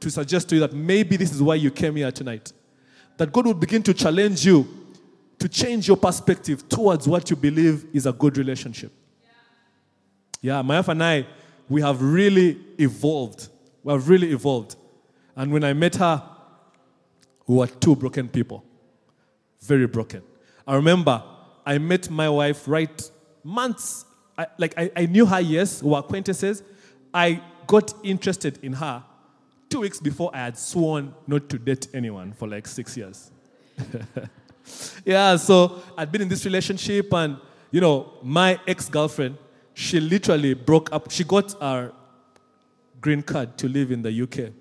to 0.00 0.10
suggest 0.10 0.48
to 0.48 0.56
you 0.56 0.60
that 0.62 0.72
maybe 0.72 1.16
this 1.16 1.32
is 1.32 1.42
why 1.42 1.54
you 1.54 1.70
came 1.70 1.96
here 1.96 2.10
tonight. 2.10 2.52
That 3.16 3.32
God 3.32 3.46
will 3.46 3.54
begin 3.54 3.82
to 3.84 3.94
challenge 3.94 4.44
you 4.44 4.66
to 5.38 5.48
change 5.48 5.86
your 5.86 5.96
perspective 5.96 6.68
towards 6.68 7.06
what 7.06 7.30
you 7.30 7.36
believe 7.36 7.86
is 7.92 8.06
a 8.06 8.12
good 8.12 8.36
relationship. 8.36 8.92
Yeah, 10.40 10.60
my 10.62 10.76
wife 10.76 10.88
and 10.88 11.02
I, 11.02 11.26
we 11.68 11.80
have 11.80 12.02
really 12.02 12.58
evolved. 12.78 13.48
We 13.82 13.92
have 13.92 14.08
really 14.08 14.32
evolved. 14.32 14.76
And 15.36 15.52
when 15.52 15.64
I 15.64 15.72
met 15.72 15.96
her, 15.96 16.22
we 17.46 17.56
were 17.56 17.66
two 17.66 17.96
broken 17.96 18.28
people. 18.28 18.64
Very 19.60 19.86
broken. 19.86 20.22
I 20.66 20.76
remember 20.76 21.22
I 21.66 21.78
met 21.78 22.10
my 22.10 22.28
wife 22.28 22.68
right 22.68 23.10
months, 23.42 24.04
I, 24.36 24.46
like 24.58 24.74
I, 24.76 24.90
I 24.96 25.06
knew 25.06 25.26
her, 25.26 25.40
yes, 25.40 25.82
we 25.82 25.90
were 25.90 25.98
acquaintances. 25.98 26.62
I 27.12 27.40
got 27.66 27.94
interested 28.02 28.58
in 28.62 28.72
her 28.74 29.02
two 29.68 29.80
weeks 29.80 30.00
before 30.00 30.30
I 30.32 30.38
had 30.38 30.58
sworn 30.58 31.14
not 31.26 31.48
to 31.48 31.58
date 31.58 31.88
anyone 31.94 32.32
for 32.32 32.46
like 32.48 32.66
six 32.66 32.96
years. 32.96 33.30
yeah, 35.04 35.36
so 35.36 35.82
I'd 35.96 36.12
been 36.12 36.22
in 36.22 36.28
this 36.28 36.44
relationship, 36.44 37.12
and 37.12 37.38
you 37.70 37.80
know, 37.80 38.12
my 38.22 38.60
ex 38.66 38.88
girlfriend, 38.88 39.36
she 39.74 40.00
literally 40.00 40.54
broke 40.54 40.92
up. 40.92 41.10
She 41.10 41.24
got 41.24 41.60
our 41.60 41.92
green 43.00 43.22
card 43.22 43.58
to 43.58 43.68
live 43.68 43.90
in 43.90 44.02
the 44.02 44.22
UK, 44.22 44.52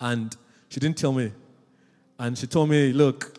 and 0.00 0.36
she 0.68 0.78
didn't 0.78 0.98
tell 0.98 1.12
me. 1.12 1.32
And 2.22 2.38
she 2.38 2.46
told 2.46 2.70
me, 2.70 2.92
look, 2.92 3.36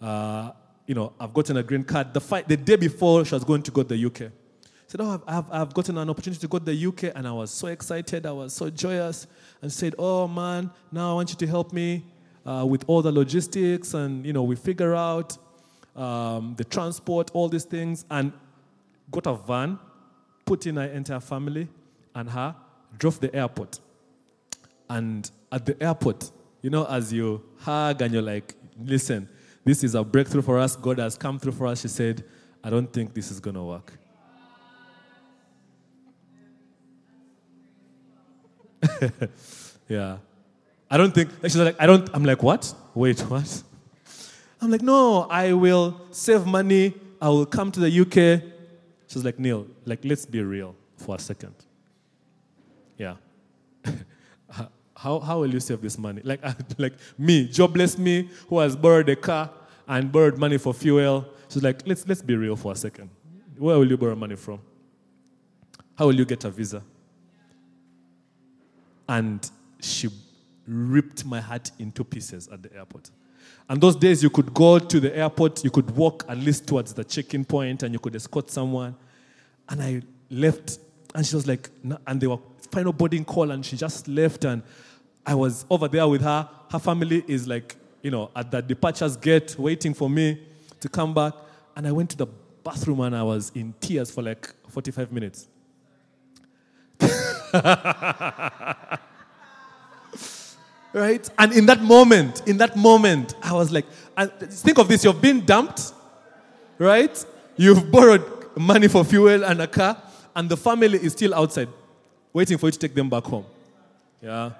uh, 0.00 0.52
you 0.86 0.94
know, 0.94 1.14
I've 1.18 1.34
gotten 1.34 1.56
a 1.56 1.64
green 1.64 1.82
card. 1.82 2.14
The, 2.14 2.44
the 2.46 2.56
day 2.56 2.76
before 2.76 3.24
she 3.24 3.34
was 3.34 3.42
going 3.42 3.64
to 3.64 3.72
go 3.72 3.82
to 3.82 3.88
the 3.88 4.06
UK. 4.06 4.30
Said, 4.86 5.00
oh, 5.00 5.20
I've, 5.26 5.50
I've 5.50 5.74
gotten 5.74 5.98
an 5.98 6.08
opportunity 6.08 6.40
to 6.40 6.46
go 6.46 6.60
to 6.60 6.64
the 6.64 6.86
UK. 6.86 7.12
And 7.16 7.26
I 7.26 7.32
was 7.32 7.50
so 7.50 7.66
excited. 7.66 8.24
I 8.24 8.30
was 8.30 8.52
so 8.52 8.70
joyous. 8.70 9.26
And 9.60 9.72
said, 9.72 9.96
oh, 9.98 10.28
man, 10.28 10.70
now 10.92 11.10
I 11.10 11.14
want 11.14 11.30
you 11.30 11.36
to 11.38 11.46
help 11.48 11.72
me 11.72 12.04
uh, 12.46 12.64
with 12.64 12.84
all 12.86 13.02
the 13.02 13.10
logistics. 13.10 13.94
And, 13.94 14.24
you 14.24 14.32
know, 14.32 14.44
we 14.44 14.54
figure 14.54 14.94
out 14.94 15.36
um, 15.96 16.54
the 16.56 16.64
transport, 16.64 17.32
all 17.34 17.48
these 17.48 17.64
things. 17.64 18.04
And 18.12 18.32
got 19.10 19.26
a 19.26 19.34
van, 19.34 19.76
put 20.44 20.68
in 20.68 20.78
our 20.78 20.84
entire 20.84 21.18
family 21.18 21.66
and 22.14 22.30
her, 22.30 22.54
drove 22.96 23.18
the 23.18 23.34
airport. 23.34 23.80
And 24.88 25.28
at 25.50 25.66
the 25.66 25.82
airport, 25.82 26.30
you 26.64 26.70
know, 26.70 26.86
as 26.86 27.12
you 27.12 27.42
hug 27.58 28.00
and 28.00 28.14
you're 28.14 28.22
like, 28.22 28.54
listen, 28.82 29.28
this 29.66 29.84
is 29.84 29.94
a 29.94 30.02
breakthrough 30.02 30.40
for 30.40 30.58
us. 30.58 30.74
God 30.76 30.98
has 30.98 31.14
come 31.14 31.38
through 31.38 31.52
for 31.52 31.66
us. 31.66 31.82
She 31.82 31.88
said, 31.88 32.24
I 32.64 32.70
don't 32.70 32.90
think 32.90 33.12
this 33.12 33.30
is 33.30 33.38
going 33.38 33.56
to 33.56 33.62
work. 33.62 33.92
yeah. 39.90 40.16
I 40.90 40.96
don't 40.96 41.14
think, 41.14 41.28
she's 41.42 41.58
like, 41.58 41.76
I 41.78 41.84
don't, 41.84 42.08
I'm 42.14 42.24
like, 42.24 42.42
what? 42.42 42.74
Wait, 42.94 43.20
what? 43.20 43.62
I'm 44.62 44.70
like, 44.70 44.80
no, 44.80 45.24
I 45.28 45.52
will 45.52 46.00
save 46.12 46.46
money. 46.46 46.94
I 47.20 47.28
will 47.28 47.44
come 47.44 47.72
to 47.72 47.80
the 47.80 47.90
UK. 47.90 48.42
She's 49.08 49.22
like, 49.22 49.38
Niel, 49.38 49.66
like, 49.84 50.02
let's 50.02 50.24
be 50.24 50.40
real 50.40 50.74
for 50.96 51.16
a 51.16 51.18
second. 51.18 51.56
Yeah. 52.96 53.16
how, 55.04 55.20
how 55.20 55.40
will 55.40 55.52
you 55.52 55.60
save 55.60 55.82
this 55.82 55.98
money? 55.98 56.22
Like, 56.24 56.40
like 56.78 56.94
me, 57.18 57.46
jobless 57.46 57.98
me, 57.98 58.30
who 58.48 58.58
has 58.60 58.74
borrowed 58.74 59.10
a 59.10 59.16
car 59.16 59.50
and 59.86 60.10
borrowed 60.10 60.38
money 60.38 60.56
for 60.56 60.72
fuel. 60.72 61.26
She's 61.50 61.62
like, 61.62 61.86
let's, 61.86 62.08
let's 62.08 62.22
be 62.22 62.34
real 62.34 62.56
for 62.56 62.72
a 62.72 62.74
second. 62.74 63.10
Where 63.58 63.78
will 63.78 63.88
you 63.88 63.98
borrow 63.98 64.14
money 64.14 64.36
from? 64.36 64.60
How 65.98 66.06
will 66.06 66.14
you 66.14 66.24
get 66.24 66.44
a 66.44 66.50
visa? 66.50 66.82
And 69.06 69.48
she 69.78 70.08
ripped 70.66 71.26
my 71.26 71.40
heart 71.42 71.70
into 71.78 72.02
pieces 72.02 72.48
at 72.48 72.62
the 72.62 72.74
airport. 72.74 73.10
And 73.68 73.82
those 73.82 73.96
days, 73.96 74.22
you 74.22 74.30
could 74.30 74.54
go 74.54 74.78
to 74.78 75.00
the 75.00 75.14
airport, 75.14 75.62
you 75.62 75.70
could 75.70 75.90
walk 75.90 76.24
at 76.30 76.38
least 76.38 76.66
towards 76.66 76.94
the 76.94 77.04
check-in 77.04 77.44
point, 77.44 77.82
and 77.82 77.92
you 77.92 77.98
could 77.98 78.16
escort 78.16 78.50
someone. 78.50 78.96
And 79.68 79.82
I 79.82 80.02
left, 80.30 80.78
and 81.14 81.26
she 81.26 81.36
was 81.36 81.46
like, 81.46 81.68
and 82.06 82.20
they 82.22 82.26
were 82.26 82.38
final 82.70 82.94
boarding 82.94 83.26
call, 83.26 83.50
and 83.50 83.64
she 83.66 83.76
just 83.76 84.08
left, 84.08 84.46
and 84.46 84.62
I 85.26 85.34
was 85.34 85.64
over 85.70 85.88
there 85.88 86.06
with 86.06 86.22
her. 86.22 86.48
Her 86.70 86.78
family 86.78 87.24
is 87.26 87.48
like, 87.48 87.76
you 88.02 88.10
know, 88.10 88.30
at 88.36 88.50
the 88.50 88.60
departures 88.60 89.16
gate 89.16 89.58
waiting 89.58 89.94
for 89.94 90.10
me 90.10 90.40
to 90.80 90.88
come 90.88 91.14
back. 91.14 91.34
And 91.76 91.86
I 91.86 91.92
went 91.92 92.10
to 92.10 92.16
the 92.16 92.26
bathroom 92.62 93.00
and 93.00 93.16
I 93.16 93.22
was 93.22 93.50
in 93.54 93.74
tears 93.80 94.10
for 94.10 94.22
like 94.22 94.52
45 94.68 95.12
minutes. 95.12 95.48
right? 100.92 101.28
And 101.38 101.52
in 101.52 101.66
that 101.66 101.82
moment, 101.82 102.42
in 102.46 102.56
that 102.58 102.76
moment, 102.76 103.34
I 103.42 103.52
was 103.52 103.70
like, 103.72 103.86
think 104.16 104.78
of 104.78 104.88
this 104.88 105.04
you've 105.04 105.20
been 105.20 105.44
dumped, 105.44 105.92
right? 106.78 107.24
You've 107.56 107.90
borrowed 107.90 108.24
money 108.56 108.88
for 108.88 109.04
fuel 109.04 109.44
and 109.44 109.60
a 109.60 109.66
car, 109.66 110.00
and 110.34 110.48
the 110.48 110.56
family 110.56 110.98
is 110.98 111.12
still 111.12 111.34
outside 111.34 111.68
waiting 112.32 112.58
for 112.58 112.66
you 112.66 112.72
to 112.72 112.78
take 112.78 112.94
them 112.94 113.08
back 113.08 113.24
home. 113.24 113.44
Yeah. 114.22 114.50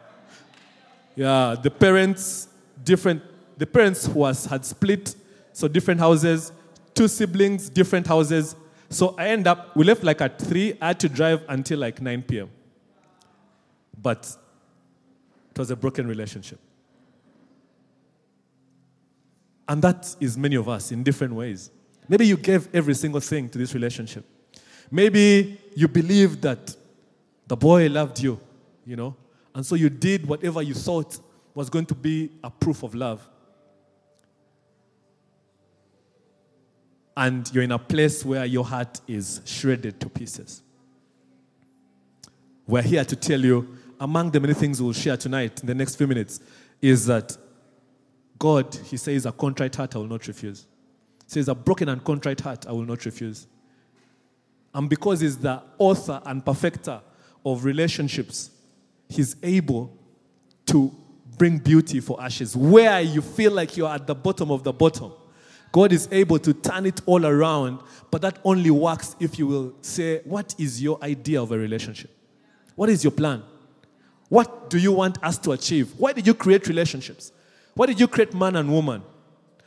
Yeah, 1.16 1.56
the 1.60 1.70
parents, 1.70 2.48
different, 2.82 3.22
the 3.56 3.66
parents 3.66 4.08
was, 4.08 4.46
had 4.46 4.64
split, 4.64 5.14
so 5.52 5.68
different 5.68 6.00
houses, 6.00 6.52
two 6.94 7.08
siblings, 7.08 7.68
different 7.68 8.06
houses. 8.06 8.56
So 8.90 9.14
I 9.16 9.28
end 9.28 9.46
up, 9.46 9.76
we 9.76 9.84
left 9.84 10.02
like 10.02 10.20
at 10.20 10.38
3, 10.40 10.78
I 10.80 10.88
had 10.88 11.00
to 11.00 11.08
drive 11.08 11.44
until 11.48 11.78
like 11.78 12.00
9 12.00 12.22
p.m. 12.22 12.50
But 14.00 14.36
it 15.50 15.58
was 15.58 15.70
a 15.70 15.76
broken 15.76 16.06
relationship. 16.06 16.58
And 19.68 19.80
that 19.82 20.14
is 20.20 20.36
many 20.36 20.56
of 20.56 20.68
us 20.68 20.92
in 20.92 21.02
different 21.02 21.34
ways. 21.34 21.70
Maybe 22.08 22.26
you 22.26 22.36
gave 22.36 22.68
every 22.74 22.94
single 22.94 23.20
thing 23.20 23.48
to 23.48 23.58
this 23.58 23.72
relationship. 23.72 24.24
Maybe 24.90 25.58
you 25.74 25.88
believed 25.88 26.42
that 26.42 26.76
the 27.46 27.56
boy 27.56 27.88
loved 27.88 28.20
you, 28.20 28.38
you 28.84 28.96
know, 28.96 29.16
and 29.54 29.64
so 29.64 29.74
you 29.74 29.88
did 29.88 30.26
whatever 30.26 30.62
you 30.62 30.74
thought 30.74 31.18
was 31.54 31.70
going 31.70 31.86
to 31.86 31.94
be 31.94 32.30
a 32.42 32.50
proof 32.50 32.82
of 32.82 32.94
love. 32.94 33.28
And 37.16 37.48
you're 37.54 37.62
in 37.62 37.70
a 37.70 37.78
place 37.78 38.24
where 38.24 38.44
your 38.44 38.64
heart 38.64 39.00
is 39.06 39.40
shredded 39.44 40.00
to 40.00 40.08
pieces. 40.08 40.62
We're 42.66 42.82
here 42.82 43.04
to 43.04 43.14
tell 43.14 43.40
you, 43.40 43.76
among 44.00 44.32
the 44.32 44.40
many 44.40 44.54
things 44.54 44.82
we'll 44.82 44.92
share 44.92 45.16
tonight 45.16 45.60
in 45.60 45.66
the 45.66 45.74
next 45.74 45.94
few 45.94 46.08
minutes, 46.08 46.40
is 46.82 47.06
that 47.06 47.36
God, 48.38 48.74
He 48.86 48.96
says, 48.96 49.26
a 49.26 49.32
contrite 49.32 49.76
heart 49.76 49.94
I 49.94 49.98
will 49.98 50.06
not 50.06 50.26
refuse. 50.26 50.66
He 51.26 51.30
says, 51.30 51.48
a 51.48 51.54
broken 51.54 51.88
and 51.88 52.02
contrite 52.02 52.40
heart 52.40 52.66
I 52.66 52.72
will 52.72 52.84
not 52.84 53.04
refuse. 53.04 53.46
And 54.74 54.90
because 54.90 55.20
He's 55.20 55.38
the 55.38 55.62
author 55.78 56.20
and 56.26 56.44
perfecter 56.44 57.00
of 57.46 57.64
relationships, 57.64 58.50
He's 59.08 59.36
able 59.42 59.96
to 60.66 60.94
bring 61.36 61.58
beauty 61.58 62.00
for 62.00 62.20
ashes. 62.22 62.56
Where 62.56 63.00
you 63.00 63.20
feel 63.22 63.52
like 63.52 63.76
you're 63.76 63.90
at 63.90 64.06
the 64.06 64.14
bottom 64.14 64.50
of 64.50 64.62
the 64.62 64.72
bottom, 64.72 65.12
God 65.72 65.92
is 65.92 66.08
able 66.12 66.38
to 66.38 66.52
turn 66.54 66.86
it 66.86 67.00
all 67.06 67.26
around, 67.26 67.80
but 68.10 68.22
that 68.22 68.38
only 68.44 68.70
works 68.70 69.16
if 69.18 69.38
you 69.38 69.46
will 69.46 69.74
say, 69.80 70.20
What 70.24 70.54
is 70.58 70.82
your 70.82 71.02
idea 71.02 71.42
of 71.42 71.50
a 71.52 71.58
relationship? 71.58 72.10
What 72.76 72.88
is 72.88 73.02
your 73.02 73.10
plan? 73.10 73.42
What 74.28 74.70
do 74.70 74.78
you 74.78 74.92
want 74.92 75.22
us 75.22 75.38
to 75.38 75.52
achieve? 75.52 75.92
Why 75.98 76.12
did 76.12 76.26
you 76.26 76.34
create 76.34 76.66
relationships? 76.68 77.32
Why 77.74 77.86
did 77.86 78.00
you 78.00 78.08
create 78.08 78.34
man 78.34 78.56
and 78.56 78.70
woman? 78.70 79.02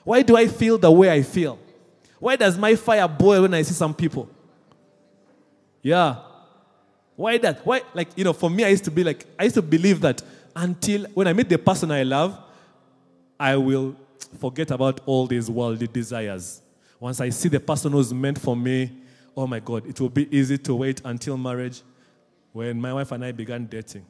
Why 0.04 0.22
do 0.22 0.38
I 0.38 0.48
feel 0.48 0.78
the 0.78 0.90
way 0.90 1.12
I 1.12 1.22
feel? 1.22 1.60
Why 2.20 2.36
does 2.36 2.58
my 2.58 2.76
fire 2.76 3.08
boil 3.08 3.44
when 3.44 3.54
I 3.54 3.62
see 3.62 3.74
some 3.74 3.94
people? 3.94 4.30
Yeah. 5.82 6.16
Why 7.18 7.40
that? 7.40 7.66
Why, 7.66 7.82
like, 7.96 8.10
you 8.16 8.24
know, 8.24 8.32
for 8.32 8.50
me, 8.50 8.64
I 8.64 8.70
used 8.70 8.86
to 8.86 8.92
be 8.92 9.04
like, 9.04 9.26
I 9.38 9.46
used 9.46 9.56
to 9.56 9.62
believe 9.62 10.00
that 10.02 10.22
until 10.56 11.06
when 11.16 11.28
I 11.28 11.34
meet 11.34 11.50
the 11.50 11.58
person 11.58 11.92
I 11.92 12.04
love, 12.04 12.38
I 13.40 13.58
will 13.58 13.96
forget 14.40 14.70
about 14.70 15.02
all 15.08 15.26
these 15.26 15.50
worldly 15.50 15.88
desires. 15.88 16.62
Once 17.00 17.20
I 17.20 17.30
see 17.30 17.50
the 17.50 17.60
person 17.60 17.92
who's 17.92 18.14
meant 18.14 18.40
for 18.40 18.56
me, 18.56 18.92
oh 19.36 19.48
my 19.48 19.60
God, 19.60 19.88
it 19.88 20.00
will 20.00 20.10
be 20.10 20.28
easy 20.36 20.60
to 20.60 20.76
wait 20.76 21.02
until 21.04 21.38
marriage. 21.38 21.82
When 22.54 22.80
my 22.80 22.94
wife 22.94 23.12
and 23.12 23.26
I 23.26 23.32
began 23.32 23.66
dating, 23.66 24.06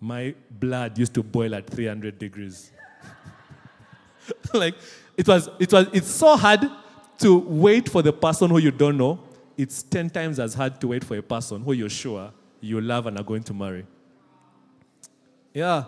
my 0.00 0.32
blood 0.48 0.96
used 0.96 1.14
to 1.14 1.24
boil 1.24 1.56
at 1.56 1.66
300 1.68 2.20
degrees. 2.20 2.70
like, 4.54 4.76
it 5.16 5.26
was, 5.26 5.48
it 5.58 5.72
was, 5.72 5.88
it's 5.92 6.10
so 6.10 6.36
hard 6.36 6.70
to 7.18 7.38
wait 7.38 7.88
for 7.88 8.00
the 8.02 8.12
person 8.12 8.48
who 8.50 8.58
you 8.58 8.70
don't 8.70 8.96
know. 8.96 9.18
It's 9.56 9.82
10 9.82 10.10
times 10.10 10.38
as 10.38 10.54
hard 10.54 10.80
to 10.80 10.88
wait 10.88 11.04
for 11.04 11.16
a 11.16 11.22
person 11.22 11.62
who 11.62 11.72
you're 11.72 11.88
sure 11.88 12.32
you 12.60 12.80
love 12.80 13.06
and 13.06 13.18
are 13.18 13.24
going 13.24 13.42
to 13.44 13.54
marry. 13.54 13.86
Yeah. 15.54 15.84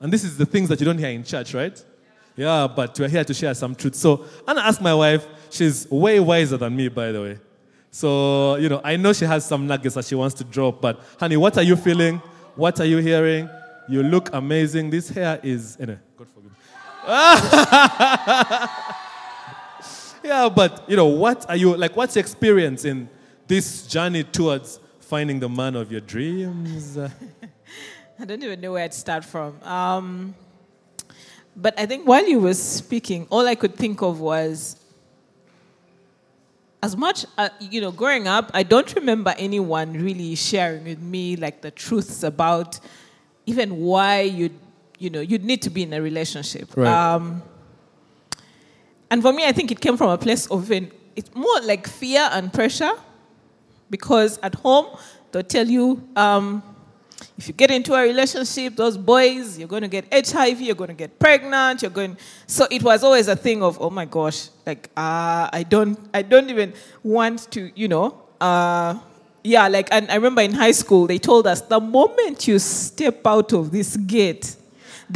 And 0.00 0.12
this 0.12 0.24
is 0.24 0.36
the 0.36 0.46
things 0.46 0.68
that 0.68 0.80
you 0.80 0.84
don't 0.84 0.98
hear 0.98 1.08
in 1.08 1.24
church, 1.24 1.54
right? 1.54 1.84
Yeah, 2.36 2.68
but 2.68 2.98
we're 2.98 3.08
here 3.08 3.24
to 3.24 3.34
share 3.34 3.54
some 3.54 3.74
truth. 3.74 3.94
So 3.94 4.22
and 4.22 4.30
I'm 4.46 4.56
gonna 4.56 4.68
ask 4.68 4.80
my 4.80 4.94
wife, 4.94 5.26
she's 5.50 5.90
way 5.90 6.20
wiser 6.20 6.56
than 6.56 6.76
me, 6.76 6.88
by 6.88 7.10
the 7.10 7.20
way. 7.20 7.38
So, 7.90 8.56
you 8.56 8.68
know, 8.68 8.80
I 8.84 8.96
know 8.96 9.12
she 9.12 9.24
has 9.24 9.46
some 9.46 9.66
nuggets 9.66 9.94
that 9.94 10.04
she 10.04 10.14
wants 10.14 10.34
to 10.36 10.44
drop, 10.44 10.80
but 10.80 11.00
honey, 11.18 11.36
what 11.36 11.56
are 11.56 11.62
you 11.62 11.74
feeling? 11.74 12.18
What 12.54 12.78
are 12.80 12.84
you 12.84 12.98
hearing? 12.98 13.48
You 13.88 14.02
look 14.02 14.30
amazing. 14.32 14.90
This 14.90 15.08
hair 15.08 15.40
is, 15.42 15.76
anyway, 15.80 15.98
God 16.16 16.28
forgive 16.28 16.52
me. 18.90 18.98
Yeah, 20.24 20.48
but, 20.48 20.84
you 20.88 20.96
know, 20.96 21.06
what 21.06 21.48
are 21.48 21.56
you, 21.56 21.76
like, 21.76 21.96
what's 21.96 22.16
your 22.16 22.20
experience 22.20 22.84
in 22.84 23.08
this 23.46 23.86
journey 23.86 24.24
towards 24.24 24.80
finding 25.00 25.40
the 25.40 25.48
man 25.48 25.76
of 25.76 25.90
your 25.90 26.00
dreams? 26.00 26.98
I 28.20 28.24
don't 28.24 28.42
even 28.42 28.60
know 28.60 28.72
where 28.72 28.88
to 28.88 28.96
start 28.96 29.24
from. 29.24 29.62
Um, 29.62 30.34
but 31.56 31.78
I 31.78 31.86
think 31.86 32.06
while 32.06 32.26
you 32.26 32.40
were 32.40 32.54
speaking, 32.54 33.26
all 33.30 33.46
I 33.46 33.54
could 33.54 33.74
think 33.74 34.02
of 34.02 34.20
was 34.20 34.76
as 36.82 36.96
much, 36.96 37.26
uh, 37.36 37.48
you 37.60 37.80
know, 37.80 37.90
growing 37.90 38.28
up, 38.28 38.50
I 38.54 38.62
don't 38.62 38.92
remember 38.94 39.34
anyone 39.36 39.92
really 39.92 40.34
sharing 40.34 40.84
with 40.84 41.00
me 41.00 41.36
like 41.36 41.60
the 41.60 41.70
truths 41.70 42.22
about 42.22 42.78
even 43.46 43.78
why 43.78 44.20
you, 44.20 44.50
you 44.98 45.10
know, 45.10 45.20
you'd 45.20 45.44
need 45.44 45.62
to 45.62 45.70
be 45.70 45.82
in 45.82 45.92
a 45.92 46.00
relationship. 46.00 46.76
Right. 46.76 46.86
Um, 46.86 47.42
and 49.10 49.22
for 49.22 49.32
me, 49.32 49.44
I 49.46 49.52
think 49.52 49.70
it 49.70 49.80
came 49.80 49.96
from 49.96 50.10
a 50.10 50.18
place 50.18 50.46
of 50.46 50.70
it's 50.70 51.34
more 51.34 51.60
like 51.62 51.86
fear 51.86 52.28
and 52.32 52.52
pressure, 52.52 52.92
because 53.90 54.38
at 54.42 54.54
home 54.56 54.86
they'll 55.32 55.42
tell 55.42 55.66
you. 55.66 56.06
Um, 56.16 56.62
if 57.36 57.48
you 57.48 57.54
get 57.54 57.70
into 57.70 57.94
a 57.94 58.02
relationship, 58.02 58.76
those 58.76 58.96
boys, 58.96 59.58
you're 59.58 59.68
going 59.68 59.82
to 59.82 59.88
get 59.88 60.06
HIV, 60.12 60.60
you're 60.60 60.74
going 60.74 60.88
to 60.88 60.94
get 60.94 61.18
pregnant, 61.18 61.82
you're 61.82 61.90
going. 61.90 62.16
So 62.46 62.66
it 62.70 62.82
was 62.82 63.02
always 63.04 63.28
a 63.28 63.36
thing 63.36 63.62
of, 63.62 63.80
oh 63.80 63.90
my 63.90 64.04
gosh, 64.04 64.50
like 64.66 64.90
uh, 64.96 65.48
I 65.52 65.64
don't, 65.68 65.98
I 66.12 66.22
don't 66.22 66.50
even 66.50 66.74
want 67.02 67.50
to, 67.52 67.70
you 67.74 67.88
know. 67.88 68.22
Uh, 68.40 68.98
yeah, 69.44 69.68
like, 69.68 69.88
and 69.92 70.10
I 70.10 70.16
remember 70.16 70.42
in 70.42 70.52
high 70.52 70.72
school 70.72 71.06
they 71.06 71.18
told 71.18 71.46
us 71.46 71.60
the 71.60 71.80
moment 71.80 72.46
you 72.46 72.58
step 72.58 73.26
out 73.26 73.52
of 73.52 73.70
this 73.70 73.96
gate, 73.96 74.56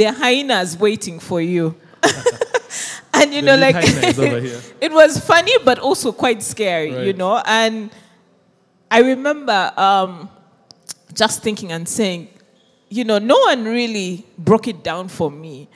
are 0.01 0.13
hyenas 0.13 0.77
waiting 0.79 1.19
for 1.19 1.41
you. 1.41 1.75
and 3.23 3.33
you 3.33 3.43
know, 3.43 3.57
like 3.57 3.77
it 3.79 4.93
was 4.93 5.19
funny, 5.25 5.53
but 5.65 5.79
also 5.79 6.13
quite 6.13 6.43
scary, 6.43 6.93
right. 6.93 7.07
you 7.07 7.13
know. 7.13 7.41
And 7.47 7.91
I 8.91 9.01
remember. 9.01 9.73
Um, 9.77 10.29
just 11.15 11.43
thinking 11.43 11.73
and 11.73 11.89
saying, 11.89 12.29
you 12.89 13.05
know, 13.05 13.19
no 13.19 13.39
one 13.39 13.65
really 13.65 14.27
broke 14.39 14.69
it 14.69 14.83
down 14.83 15.09
for 15.09 15.31
me. 15.31 15.69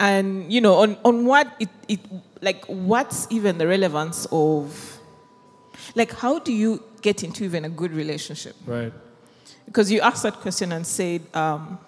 And, 0.00 0.52
you 0.52 0.60
know, 0.60 0.74
on, 0.74 0.96
on 1.04 1.24
what 1.24 1.54
it, 1.60 1.68
it, 1.88 2.00
like, 2.40 2.64
what's 2.66 3.28
even 3.30 3.58
the 3.58 3.66
relevance 3.66 4.26
of, 4.32 4.98
like, 5.94 6.12
how 6.12 6.40
do 6.40 6.52
you 6.52 6.82
get 7.00 7.22
into 7.22 7.44
even 7.44 7.64
a 7.64 7.68
good 7.68 7.92
relationship? 7.92 8.56
Right. 8.66 8.92
Because 9.64 9.92
you 9.92 10.00
asked 10.00 10.24
that 10.24 10.34
question 10.34 10.72
and 10.72 10.84
said, 10.84 11.22
um, 11.34 11.78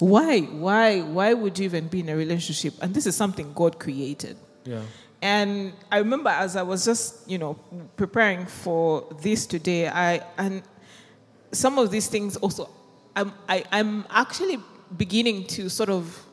why, 0.00 0.40
why, 0.40 1.00
why 1.00 1.34
would 1.34 1.58
you 1.58 1.66
even 1.66 1.88
be 1.88 2.00
in 2.00 2.08
a 2.08 2.16
relationship? 2.16 2.74
And 2.80 2.94
this 2.94 3.06
is 3.06 3.14
something 3.14 3.52
God 3.52 3.78
created. 3.78 4.36
Yeah. 4.64 4.82
And 5.22 5.74
I 5.92 5.98
remember 5.98 6.30
as 6.30 6.56
I 6.56 6.62
was 6.62 6.84
just, 6.84 7.28
you 7.28 7.36
know, 7.38 7.54
preparing 7.96 8.46
for 8.46 9.06
this 9.20 9.46
today, 9.46 9.88
I 9.88 10.22
and 10.38 10.62
some 11.52 11.78
of 11.78 11.90
these 11.90 12.06
things 12.06 12.36
also, 12.36 12.70
I'm, 13.14 13.32
I, 13.48 13.64
I'm 13.70 14.06
actually 14.08 14.58
beginning 14.96 15.46
to 15.48 15.68
sort 15.68 15.90
of 15.90 16.24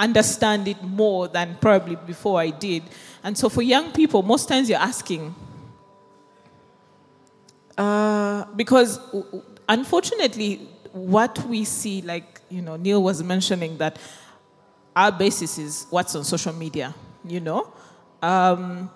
understand 0.00 0.66
it 0.66 0.82
more 0.82 1.28
than 1.28 1.56
probably 1.60 1.94
before 1.94 2.40
I 2.40 2.50
did. 2.50 2.82
And 3.22 3.36
so 3.36 3.48
for 3.48 3.62
young 3.62 3.92
people, 3.92 4.22
most 4.22 4.48
times 4.48 4.68
you're 4.68 4.78
asking, 4.78 5.34
uh, 7.78 8.46
because 8.56 8.98
unfortunately, 9.68 10.68
what 10.92 11.38
we 11.46 11.64
see, 11.64 12.02
like, 12.02 12.39
you 12.50 12.62
know, 12.62 12.76
Niel 12.76 13.02
was 13.02 13.22
mentioning 13.22 13.78
that 13.78 13.98
our 14.94 15.12
basis 15.12 15.58
is 15.58 15.86
what's 15.90 16.14
on 16.14 16.24
social 16.24 16.52
media, 16.52 16.94
you 17.24 17.40
know? 17.40 17.72
Um, 18.20 18.90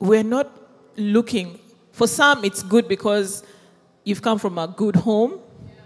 we're 0.00 0.24
not 0.24 0.50
looking, 0.96 1.58
for 1.92 2.08
some, 2.08 2.44
it's 2.44 2.62
good 2.62 2.88
because 2.88 3.44
you've 4.04 4.22
come 4.22 4.38
from 4.38 4.58
a 4.58 4.66
good 4.66 4.96
home, 4.96 5.40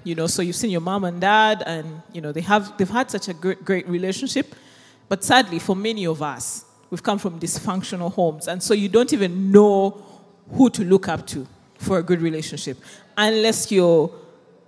you 0.05 0.15
know, 0.15 0.27
so 0.27 0.41
you've 0.41 0.57
seen 0.57 0.71
your 0.71 0.81
mom 0.81 1.05
and 1.05 1.21
dad, 1.21 1.63
and 1.67 2.01
you 2.13 2.21
know 2.21 2.33
they 2.33 2.41
have 2.41 2.79
they've 2.79 2.89
had 2.89 3.11
such 3.11 3.29
a 3.29 3.35
great, 3.35 3.63
great 3.65 3.87
relationship. 3.89 4.55
But 5.09 5.23
sadly, 5.23 5.59
for 5.59 5.77
many 5.77 6.07
of 6.07 6.23
us, 6.23 6.65
we've 6.89 7.03
come 7.03 7.19
from 7.19 7.39
dysfunctional 7.39 8.13
homes, 8.13 8.49
and 8.49 8.63
so 8.63 8.73
you 8.73 8.89
don't 8.89 9.13
even 9.13 9.53
know 9.53 10.03
who 10.53 10.71
to 10.71 10.85
look 10.85 11.09
up 11.09 11.27
to 11.27 11.47
for 11.77 11.99
a 11.99 12.03
good 12.03 12.23
relationship, 12.23 12.79
unless 13.17 13.71
you're 13.71 14.11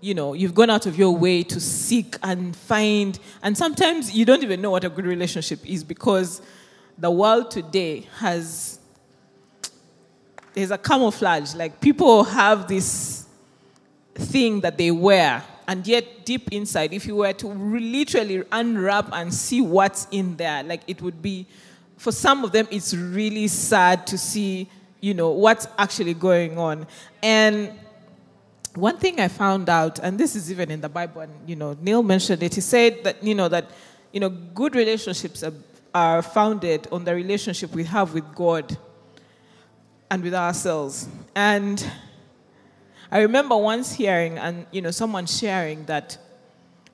you 0.01 0.15
know 0.15 0.33
you've 0.33 0.55
gone 0.55 0.71
out 0.71 0.87
of 0.87 0.99
your 0.99 1.15
way 1.15 1.43
to 1.43 1.61
seek 1.61 2.17
and 2.23 2.57
find 2.57 3.19
and 3.43 3.57
sometimes 3.57 4.15
you 4.15 4.25
don't 4.25 4.43
even 4.43 4.61
know 4.61 4.71
what 4.71 4.85
a 4.85 4.89
good 4.89 5.07
relationship 5.07 5.59
is 5.69 5.85
because 5.85 6.41
the 6.99 7.11
world 7.11 7.51
today 7.51 8.07
has 8.19 8.79
there's 10.55 10.71
a 10.71 10.79
camouflage 10.79 11.55
like 11.55 11.81
people 11.81 12.25
have 12.25 12.67
this 12.67 13.21
thing 14.15 14.61
that 14.61 14.79
they 14.79 14.91
wear. 14.91 15.43
And 15.67 15.87
yet, 15.87 16.25
deep 16.25 16.53
inside, 16.53 16.93
if 16.93 17.07
you 17.07 17.17
were 17.17 17.33
to 17.35 17.47
literally 17.47 18.43
unwrap 18.51 19.11
and 19.13 19.33
see 19.33 19.61
what's 19.61 20.09
in 20.11 20.37
there, 20.37 20.63
like 20.65 20.83
it 20.87 21.01
would 21.01 21.23
be, 21.23 21.47
for 21.97 22.13
some 22.13 22.45
of 22.45 22.53
them, 22.53 22.67
it's 22.71 22.93
really 22.95 23.47
sad 23.47 24.07
to 24.09 24.19
see, 24.19 24.69
you 25.01 25.15
know, 25.15 25.31
what's 25.31 25.69
actually 25.79 26.15
going 26.15 26.59
on. 26.59 26.87
And 27.23 27.73
one 28.75 28.97
thing 28.99 29.21
I 29.21 29.29
found 29.29 29.69
out, 29.69 29.99
and 29.99 30.19
this 30.19 30.37
is 30.37 30.51
even 30.51 30.71
in 30.71 30.81
the 30.81 30.89
Bible, 30.89 31.23
and 31.23 31.33
you 31.49 31.57
know, 31.57 31.77
Niel 31.81 32.03
mentioned 32.03 32.43
it. 32.43 32.55
He 32.55 32.61
said 32.61 33.03
that 33.05 33.23
you 33.23 33.35
know 33.35 33.49
that 33.49 33.71
you 34.13 34.21
know 34.21 34.29
good 34.29 34.75
relationships 34.75 35.43
are, 35.43 35.53
are 35.95 36.23
founded 36.23 36.87
on 36.93 37.05
the 37.05 37.15
relationship 37.15 37.73
we 37.75 37.85
have 37.85 38.15
with 38.15 38.35
God 38.35 38.77
and 40.11 40.23
with 40.23 40.35
ourselves. 40.35 41.09
And 41.35 41.85
I 43.11 43.21
remember 43.21 43.57
once 43.57 43.93
hearing 43.93 44.39
and 44.39 44.67
you 44.71 44.83
know 44.83 44.91
someone 44.91 45.27
sharing 45.27 45.85
that 45.87 46.17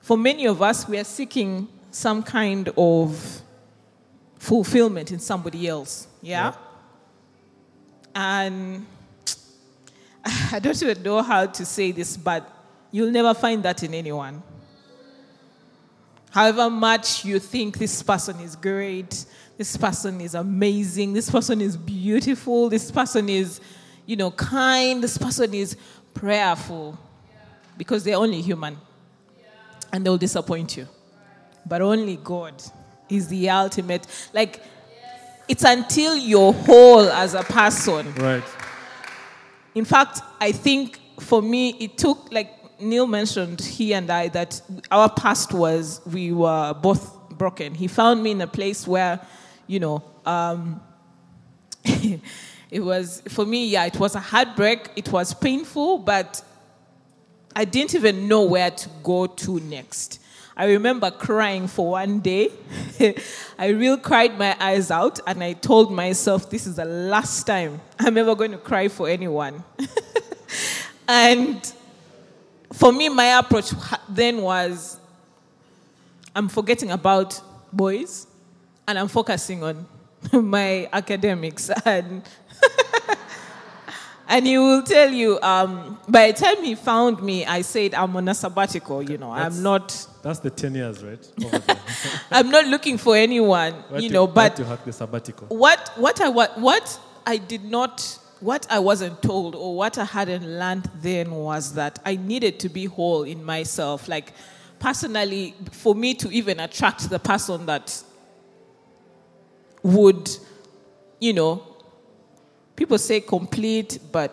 for 0.01 0.17
many 0.17 0.47
of 0.47 0.61
us 0.61 0.87
we 0.87 0.97
are 0.97 1.03
seeking 1.03 1.67
some 1.91 2.23
kind 2.23 2.69
of 2.77 3.41
fulfillment 4.39 5.11
in 5.11 5.19
somebody 5.19 5.67
else. 5.67 6.07
Yeah? 6.21 6.53
yeah. 6.53 6.55
And 8.15 8.85
I 10.51 10.59
don't 10.59 10.81
even 10.81 11.03
know 11.03 11.21
how 11.21 11.45
to 11.45 11.65
say 11.65 11.91
this, 11.91 12.17
but 12.17 12.49
you'll 12.91 13.11
never 13.11 13.33
find 13.33 13.63
that 13.63 13.81
in 13.83 13.93
anyone. 13.93 14.43
However 16.31 16.69
much 16.69 17.23
you 17.23 17.39
think 17.39 17.77
this 17.77 18.03
person 18.03 18.39
is 18.41 18.55
great, 18.55 19.25
this 19.57 19.77
person 19.77 20.19
is 20.21 20.35
amazing, 20.35 21.13
this 21.13 21.29
person 21.29 21.61
is 21.61 21.77
beautiful, 21.77 22.69
this 22.69 22.91
person 22.91 23.29
is, 23.29 23.61
you 24.05 24.15
know, 24.15 24.31
kind, 24.31 25.01
this 25.01 25.17
person 25.17 25.53
is 25.53 25.77
prayerful. 26.13 26.97
because 27.77 28.03
they're 28.03 28.17
only 28.17 28.41
human 28.41 28.75
and 29.93 30.03
they'll 30.03 30.17
disappoint 30.17 30.75
you. 30.75 30.87
But 31.63 31.81
only 31.83 32.17
God 32.17 32.55
is 33.07 33.27
the 33.27 33.51
ultimate. 33.51 34.07
Like, 34.33 34.63
it's 35.47 35.63
until 35.63 36.15
you're 36.15 36.53
whole 36.53 37.07
as 37.07 37.35
a 37.35 37.43
person. 37.43 38.13
Right. 38.15 38.43
In 39.77 39.85
fact, 39.85 40.21
I 40.39 40.51
think 40.51 40.99
for 41.19 41.39
me, 41.39 41.69
it 41.79 41.99
took, 41.99 42.31
like 42.31 42.81
Niel 42.81 43.05
mentioned, 43.05 43.61
he 43.61 43.93
and 43.93 44.09
I, 44.09 44.27
that 44.29 44.59
our 44.89 45.07
past 45.07 45.53
was 45.53 46.01
we 46.11 46.31
were 46.31 46.73
both 46.73 47.29
broken. 47.29 47.75
He 47.75 47.87
found 47.87 48.23
me 48.23 48.31
in 48.31 48.41
a 48.41 48.47
place 48.47 48.87
where, 48.87 49.19
you 49.67 49.79
know, 49.79 50.03
um, 50.25 50.81
it 51.85 52.79
was, 52.79 53.21
for 53.29 53.45
me, 53.45 53.67
yeah, 53.67 53.85
it 53.85 53.99
was 53.99 54.15
a 54.15 54.19
heartbreak. 54.19 54.89
It 54.95 55.11
was 55.11 55.35
painful, 55.35 55.99
but 55.99 56.43
I 57.55 57.63
didn't 57.63 57.93
even 57.93 58.27
know 58.27 58.45
where 58.45 58.71
to 58.71 58.89
go 59.03 59.27
to 59.27 59.59
next. 59.59 60.19
I 60.59 60.65
remember 60.65 61.11
crying 61.11 61.67
for 61.67 61.91
one 61.91 62.19
day. 62.19 62.49
I 63.59 63.67
really 63.67 63.99
cried 64.01 64.39
my 64.39 64.57
eyes 64.59 64.89
out, 64.89 65.19
and 65.27 65.43
I 65.43 65.53
told 65.53 65.93
myself, 65.93 66.49
this 66.49 66.65
is 66.65 66.77
the 66.77 66.85
last 66.85 67.43
time 67.43 67.79
I'm 67.99 68.17
ever 68.17 68.33
going 68.33 68.51
to 68.51 68.57
cry 68.57 68.87
for 68.87 69.07
anyone. 69.07 69.63
and 71.07 71.73
for 72.73 72.91
me, 72.91 73.07
my 73.07 73.37
approach 73.37 73.71
then 74.09 74.41
was 74.41 74.99
I'm 76.35 76.49
forgetting 76.49 76.89
about 76.89 77.39
boys 77.71 78.25
and 78.87 78.97
I'm 78.97 79.07
focusing 79.09 79.63
on 79.63 79.85
my 80.33 80.89
academics. 80.91 81.69
And, 81.85 82.23
and 84.27 84.45
he 84.45 84.57
will 84.57 84.83
tell 84.83 85.09
you, 85.11 85.39
um, 85.41 85.97
by 86.07 86.31
the 86.31 86.37
time 86.43 86.63
he 86.63 86.75
found 86.75 87.21
me, 87.21 87.45
I 87.45 87.61
said, 87.61 87.93
I'm 87.93 88.15
on 88.15 88.27
a 88.27 88.33
sabbatical, 88.33 89.01
you 89.03 89.17
know, 89.17 89.33
That's- 89.33 89.57
I'm 89.57 89.63
not. 89.63 90.07
That's 90.21 90.39
the 90.39 90.49
10 90.49 90.75
years, 90.75 91.03
right? 91.03 91.31
I'm 92.31 92.49
not 92.49 92.65
looking 92.65 92.97
for 92.97 93.15
anyone, 93.15 93.73
Right 93.89 94.03
you 94.03 94.09
know, 94.09 94.27
but 94.27 94.55
to 94.57 94.65
hack 94.65 94.83
the 94.83 94.91
sabbatical. 94.91 95.47
what 95.47 95.91
what 95.95 96.19
I 96.19 96.29
what, 96.29 96.59
what 96.59 96.99
I 97.25 97.37
did 97.37 97.63
not 97.63 98.19
what 98.39 98.67
I 98.69 98.79
wasn't 98.79 99.21
told 99.23 99.55
or 99.55 99.75
what 99.75 99.97
I 99.97 100.05
hadn't 100.05 100.45
learned 100.47 100.89
then 101.01 101.31
was 101.31 101.73
that 101.73 101.99
I 102.05 102.17
needed 102.17 102.59
to 102.59 102.69
be 102.69 102.85
whole 102.85 103.23
in 103.23 103.43
myself. 103.43 104.07
Like 104.07 104.33
personally, 104.79 105.55
for 105.71 105.95
me 105.95 106.13
to 106.15 106.29
even 106.31 106.59
attract 106.59 107.09
the 107.09 107.17
person 107.19 107.65
that 107.65 108.03
would, 109.83 110.29
you 111.19 111.33
know, 111.33 111.63
people 112.77 112.97
say 112.97 113.19
complete, 113.19 113.99
but 114.13 114.31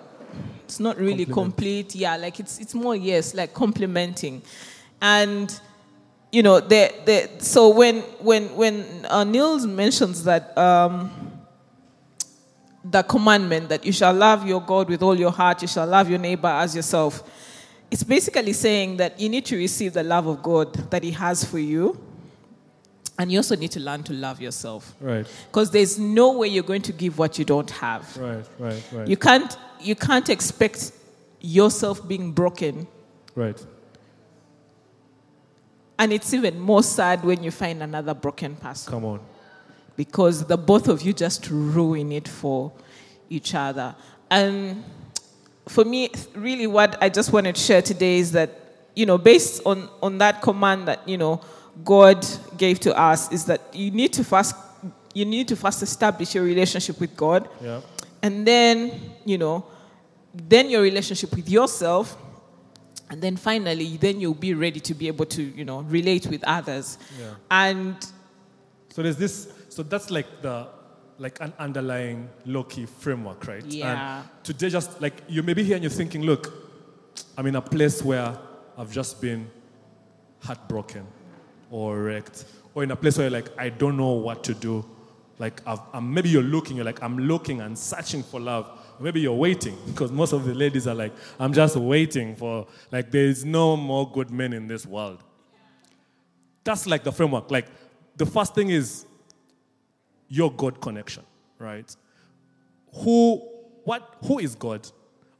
it's 0.64 0.78
not 0.78 0.96
really 0.98 1.26
complete. 1.26 1.96
Yeah, 1.96 2.16
like 2.16 2.38
it's 2.38 2.60
it's 2.60 2.74
more 2.74 2.94
yes, 2.94 3.34
like 3.34 3.52
complimenting, 3.52 4.42
and 5.02 5.60
you 6.30 6.44
know, 6.44 6.60
the 6.60 6.94
the 7.04 7.30
so 7.42 7.70
when 7.70 8.02
when 8.20 8.54
when 8.54 9.06
uh, 9.10 9.24
Niels 9.24 9.66
mentions 9.66 10.22
that. 10.22 10.56
Um, 10.56 11.10
the 12.86 13.02
commandment 13.02 13.70
that 13.70 13.86
you 13.86 13.92
shall 13.92 14.12
love 14.12 14.46
your 14.46 14.60
God 14.60 14.90
with 14.90 15.02
all 15.02 15.18
your 15.18 15.30
heart, 15.30 15.62
you 15.62 15.68
shall 15.68 15.86
love 15.86 16.10
your 16.10 16.18
neighbor 16.18 16.48
as 16.48 16.76
yourself. 16.76 17.22
It's 17.90 18.02
basically 18.02 18.52
saying 18.52 18.98
that 18.98 19.18
you 19.18 19.30
need 19.30 19.46
to 19.46 19.56
receive 19.56 19.94
the 19.94 20.02
love 20.02 20.26
of 20.26 20.42
God 20.42 20.74
that 20.90 21.02
He 21.02 21.10
has 21.12 21.42
for 21.42 21.58
you, 21.58 21.98
and 23.18 23.30
you 23.30 23.38
also 23.38 23.54
need 23.56 23.70
to 23.72 23.80
learn 23.80 24.02
to 24.04 24.12
love 24.12 24.40
yourself. 24.40 24.94
Right, 25.00 25.26
Because 25.50 25.70
there's 25.70 25.98
no 25.98 26.32
way 26.38 26.48
you're 26.48 26.64
going 26.64 26.82
to 26.82 26.92
give 26.92 27.18
what 27.18 27.38
you 27.38 27.44
don't 27.44 27.70
have. 27.70 28.16
right, 28.16 28.44
right, 28.58 28.82
right. 28.92 29.08
You 29.08 29.16
can't 29.16 29.56
you 29.80 29.94
can't 29.94 30.28
expect 30.30 30.92
yourself 31.40 32.06
being 32.08 32.32
broken. 32.32 32.86
right. 33.34 33.64
And 35.98 36.12
it's 36.12 36.34
even 36.34 36.58
more 36.58 36.82
sad 36.82 37.22
when 37.24 37.42
you 37.44 37.50
find 37.52 37.82
another 37.82 38.14
broken 38.14 38.56
person. 38.56 38.90
Come 38.92 39.04
on. 39.04 39.20
because 39.96 40.44
the 40.46 40.56
both 40.56 40.88
of 40.88 41.02
you 41.02 41.12
just 41.12 41.48
ruin 41.50 42.10
it 42.10 42.26
for 42.26 42.72
each 43.30 43.54
other. 43.54 43.94
And 44.28 44.82
for 45.68 45.84
me, 45.84 46.10
really, 46.34 46.66
what 46.66 47.00
I 47.00 47.08
just 47.08 47.32
wanted 47.32 47.54
to 47.54 47.60
share 47.60 47.80
today 47.80 48.18
is 48.18 48.32
that, 48.32 48.50
you 48.96 49.06
know, 49.06 49.18
based 49.18 49.62
on, 49.64 49.88
on 50.02 50.18
that 50.18 50.42
command 50.42 50.88
that, 50.88 51.08
you 51.08 51.16
know, 51.16 51.40
God 51.82 52.24
gave 52.56 52.78
to 52.80 52.96
us, 52.96 53.32
is 53.32 53.44
that 53.46 53.60
you 53.74 53.90
need 53.90 54.12
to 54.14 54.24
first 54.24 54.54
you 55.14 55.24
need 55.24 55.46
to 55.46 55.54
first 55.54 55.80
establish 55.82 56.34
your 56.34 56.42
relationship 56.44 56.98
with 56.98 57.16
God, 57.16 57.48
Yeah. 57.62 57.80
and 58.20 58.44
then, 58.44 58.90
you 59.24 59.38
know, 59.38 59.64
then 60.34 60.68
your 60.68 60.82
relationship 60.82 61.34
with 61.36 61.48
yourself, 61.48 62.16
and 63.08 63.22
then 63.22 63.36
finally, 63.36 63.96
then 63.96 64.20
you'll 64.20 64.34
be 64.34 64.54
ready 64.54 64.80
to 64.80 64.92
be 64.94 65.06
able 65.06 65.26
to, 65.26 65.42
you 65.42 65.64
know, 65.64 65.82
relate 65.82 66.26
with 66.26 66.42
others. 66.44 66.98
Yeah. 67.16 67.34
And 67.48 67.94
So 68.92 69.02
there's 69.02 69.16
this. 69.16 69.48
So 69.68 69.82
that's 69.84 70.10
like 70.10 70.26
the 70.42 70.66
like 71.18 71.40
an 71.40 71.52
underlying 71.60 72.28
low-key 72.44 72.86
framework, 72.86 73.46
right? 73.46 73.64
Yeah. 73.66 74.18
And 74.18 74.28
today, 74.42 74.68
just 74.68 75.00
like 75.00 75.22
you 75.28 75.44
may 75.44 75.54
be 75.54 75.62
here 75.62 75.76
and 75.76 75.84
you're 75.84 75.90
thinking, 76.02 76.22
look, 76.22 76.52
I'm 77.38 77.46
in 77.46 77.54
a 77.54 77.62
place 77.62 78.02
where 78.02 78.36
I've 78.76 78.90
just 78.90 79.20
been 79.20 79.48
heartbroken 80.40 81.06
or 81.70 81.98
wrecked, 81.98 82.44
or 82.74 82.82
in 82.82 82.90
a 82.90 82.96
place 82.96 83.18
where 83.18 83.28
you're 83.28 83.40
like 83.40 83.56
I 83.58 83.68
don't 83.68 83.96
know 83.96 84.12
what 84.12 84.44
to 84.44 84.54
do. 84.54 84.84
Like 85.38 85.60
I've, 85.66 85.80
I'm, 85.92 86.12
maybe 86.14 86.28
you're 86.28 86.42
looking, 86.42 86.76
you're 86.76 86.84
like 86.84 87.02
I'm 87.02 87.18
looking 87.18 87.60
and 87.60 87.78
searching 87.78 88.22
for 88.22 88.40
love. 88.40 88.70
Maybe 89.00 89.20
you're 89.20 89.34
waiting 89.34 89.76
because 89.86 90.12
most 90.12 90.32
of 90.32 90.44
the 90.44 90.54
ladies 90.54 90.86
are 90.86 90.94
like, 90.94 91.12
I'm 91.38 91.52
just 91.52 91.76
waiting 91.76 92.36
for 92.36 92.66
like 92.92 93.10
there 93.10 93.24
is 93.24 93.44
no 93.44 93.76
more 93.76 94.10
good 94.10 94.30
men 94.30 94.52
in 94.52 94.68
this 94.68 94.86
world. 94.86 95.22
That's 96.62 96.86
like 96.86 97.04
the 97.04 97.12
framework. 97.12 97.50
Like 97.50 97.66
the 98.16 98.26
first 98.26 98.54
thing 98.54 98.70
is 98.70 99.06
your 100.28 100.50
God 100.50 100.80
connection, 100.80 101.24
right? 101.58 101.94
Who, 103.02 103.36
what, 103.84 104.16
who 104.24 104.38
is 104.38 104.54
God? 104.54 104.88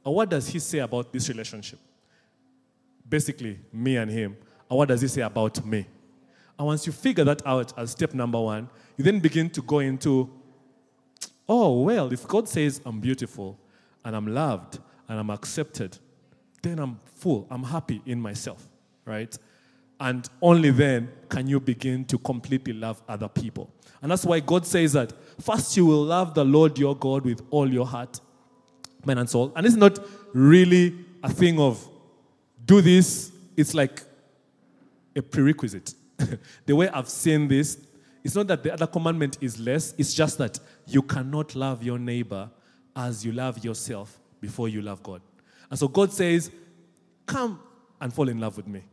And 0.05 0.13
what 0.13 0.29
does 0.29 0.47
he 0.47 0.59
say 0.59 0.79
about 0.79 1.11
this 1.11 1.27
relationship? 1.29 1.79
Basically, 3.07 3.59
me 3.73 3.97
and 3.97 4.11
him. 4.11 4.37
And 4.69 4.77
what 4.77 4.87
does 4.87 5.01
he 5.01 5.07
say 5.07 5.21
about 5.21 5.65
me? 5.65 5.85
And 6.57 6.67
once 6.67 6.85
you 6.85 6.93
figure 6.93 7.23
that 7.25 7.45
out 7.45 7.77
as 7.77 7.91
step 7.91 8.13
number 8.13 8.39
one, 8.39 8.69
you 8.97 9.03
then 9.03 9.19
begin 9.19 9.49
to 9.51 9.61
go 9.61 9.79
into, 9.79 10.29
oh, 11.47 11.81
well, 11.81 12.11
if 12.13 12.27
God 12.27 12.47
says 12.47 12.81
I'm 12.85 12.99
beautiful 12.99 13.59
and 14.03 14.15
I'm 14.15 14.27
loved 14.27 14.79
and 15.07 15.19
I'm 15.19 15.29
accepted, 15.29 15.97
then 16.61 16.79
I'm 16.79 16.99
full, 17.15 17.47
I'm 17.49 17.63
happy 17.63 18.01
in 18.05 18.19
myself, 18.19 18.67
right? 19.05 19.37
And 19.99 20.27
only 20.41 20.71
then 20.71 21.09
can 21.29 21.47
you 21.47 21.59
begin 21.59 22.05
to 22.05 22.17
completely 22.17 22.73
love 22.73 23.01
other 23.07 23.27
people. 23.27 23.69
And 24.01 24.11
that's 24.11 24.25
why 24.25 24.39
God 24.39 24.65
says 24.65 24.93
that 24.93 25.13
first 25.41 25.75
you 25.77 25.85
will 25.85 26.03
love 26.03 26.33
the 26.33 26.43
Lord 26.43 26.77
your 26.77 26.95
God 26.95 27.25
with 27.25 27.41
all 27.49 27.71
your 27.71 27.85
heart, 27.85 28.19
mind, 29.05 29.19
and 29.19 29.29
soul. 29.29 29.51
And 29.55 29.65
it's 29.65 29.75
not 29.75 29.99
really 30.33 30.95
a 31.23 31.29
thing 31.29 31.59
of 31.59 31.87
do 32.65 32.81
this, 32.81 33.31
it's 33.55 33.73
like 33.73 34.01
a 35.15 35.21
prerequisite. 35.21 35.93
the 36.65 36.75
way 36.75 36.89
I've 36.89 37.09
seen 37.09 37.47
this, 37.47 37.77
it's 38.23 38.35
not 38.35 38.47
that 38.47 38.63
the 38.63 38.73
other 38.73 38.87
commandment 38.87 39.37
is 39.41 39.59
less, 39.59 39.93
it's 39.97 40.13
just 40.13 40.37
that 40.39 40.59
you 40.87 41.01
cannot 41.01 41.55
love 41.55 41.83
your 41.83 41.99
neighbor 41.99 42.49
as 42.95 43.25
you 43.25 43.31
love 43.31 43.63
yourself 43.63 44.19
before 44.41 44.69
you 44.69 44.81
love 44.81 45.03
God. 45.03 45.21
And 45.69 45.77
so 45.77 45.87
God 45.87 46.11
says, 46.11 46.51
Come 47.25 47.59
and 47.99 48.13
fall 48.13 48.29
in 48.29 48.39
love 48.39 48.57
with 48.57 48.67
me. 48.67 48.83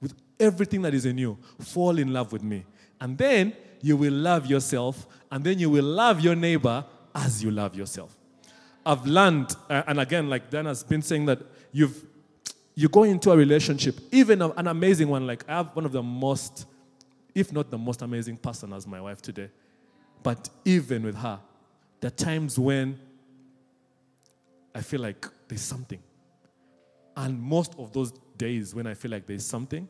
With 0.00 0.14
everything 0.38 0.82
that 0.82 0.94
is 0.94 1.06
in 1.06 1.18
you, 1.18 1.38
fall 1.60 1.98
in 1.98 2.12
love 2.12 2.32
with 2.32 2.42
me. 2.42 2.64
And 3.00 3.16
then 3.16 3.54
you 3.80 3.96
will 3.96 4.12
love 4.12 4.46
yourself, 4.46 5.06
and 5.30 5.44
then 5.44 5.58
you 5.58 5.70
will 5.70 5.84
love 5.84 6.20
your 6.20 6.34
neighbor 6.34 6.84
as 7.14 7.42
you 7.42 7.50
love 7.50 7.74
yourself. 7.74 8.16
I've 8.84 9.06
learned, 9.06 9.54
uh, 9.68 9.82
and 9.86 10.00
again, 10.00 10.28
like 10.28 10.50
Dan 10.50 10.66
has 10.66 10.82
been 10.82 11.02
saying, 11.02 11.26
that 11.26 11.40
you've 11.72 12.04
you 12.80 12.88
go 12.88 13.02
into 13.02 13.30
a 13.30 13.36
relationship, 13.36 14.00
even 14.10 14.40
an 14.40 14.66
amazing 14.66 15.06
one. 15.06 15.26
Like 15.26 15.44
I 15.46 15.56
have 15.56 15.76
one 15.76 15.84
of 15.84 15.92
the 15.92 16.02
most, 16.02 16.64
if 17.34 17.52
not 17.52 17.70
the 17.70 17.76
most 17.76 18.00
amazing 18.00 18.38
person 18.38 18.72
as 18.72 18.86
my 18.86 18.98
wife 19.02 19.20
today. 19.20 19.50
But 20.22 20.48
even 20.64 21.02
with 21.02 21.14
her, 21.16 21.38
there 22.00 22.08
are 22.08 22.18
times 22.24 22.58
when 22.58 22.98
I 24.74 24.80
feel 24.80 25.02
like 25.02 25.26
there's 25.46 25.60
something. 25.60 25.98
And 27.18 27.38
most 27.38 27.74
of 27.76 27.92
those 27.92 28.12
days 28.38 28.74
when 28.74 28.86
I 28.86 28.94
feel 28.94 29.10
like 29.10 29.26
there's 29.26 29.44
something, 29.44 29.86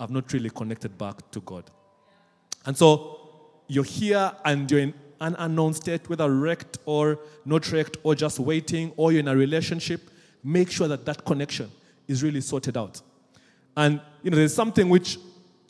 I've 0.00 0.10
not 0.10 0.32
really 0.32 0.50
connected 0.50 0.98
back 0.98 1.30
to 1.30 1.40
God. 1.40 1.70
And 2.66 2.76
so 2.76 3.30
you're 3.68 3.84
here 3.84 4.32
and 4.44 4.68
you're 4.68 4.80
in 4.80 4.94
an 5.20 5.36
unknown 5.38 5.74
state, 5.74 6.10
whether 6.10 6.28
wrecked 6.28 6.78
or 6.84 7.20
not 7.44 7.70
wrecked, 7.70 7.98
or 8.02 8.16
just 8.16 8.40
waiting, 8.40 8.92
or 8.96 9.12
you're 9.12 9.20
in 9.20 9.28
a 9.28 9.36
relationship. 9.36 10.10
Make 10.42 10.72
sure 10.72 10.88
that 10.88 11.06
that 11.06 11.24
connection 11.24 11.70
is 12.08 12.22
really 12.22 12.40
sorted 12.40 12.76
out. 12.76 13.00
And 13.76 14.00
you 14.22 14.30
know, 14.30 14.36
there's 14.36 14.54
something 14.54 14.88
which 14.88 15.18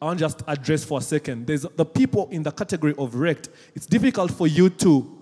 I 0.00 0.06
want 0.06 0.18
to 0.18 0.24
just 0.24 0.42
address 0.46 0.84
for 0.84 0.98
a 0.98 1.02
second. 1.02 1.46
There's 1.46 1.62
the 1.62 1.84
people 1.84 2.28
in 2.30 2.42
the 2.42 2.50
category 2.50 2.94
of 2.98 3.14
wrecked. 3.14 3.48
It's 3.74 3.86
difficult 3.86 4.30
for 4.30 4.46
you 4.46 4.68
to 4.70 5.18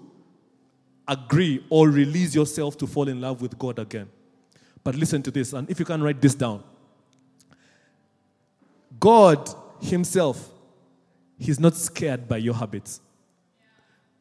agree 1.06 1.64
or 1.68 1.88
release 1.88 2.34
yourself 2.34 2.76
to 2.78 2.86
fall 2.86 3.08
in 3.08 3.20
love 3.20 3.42
with 3.42 3.58
God 3.58 3.78
again. 3.78 4.08
But 4.84 4.94
listen 4.96 5.22
to 5.22 5.30
this, 5.30 5.52
and 5.52 5.70
if 5.70 5.78
you 5.78 5.84
can 5.84 6.02
write 6.02 6.20
this 6.20 6.34
down, 6.34 6.64
God 8.98 9.48
Himself, 9.80 10.50
He's 11.38 11.60
not 11.60 11.76
scared 11.76 12.28
by 12.28 12.38
your 12.38 12.54
habits. 12.54 13.00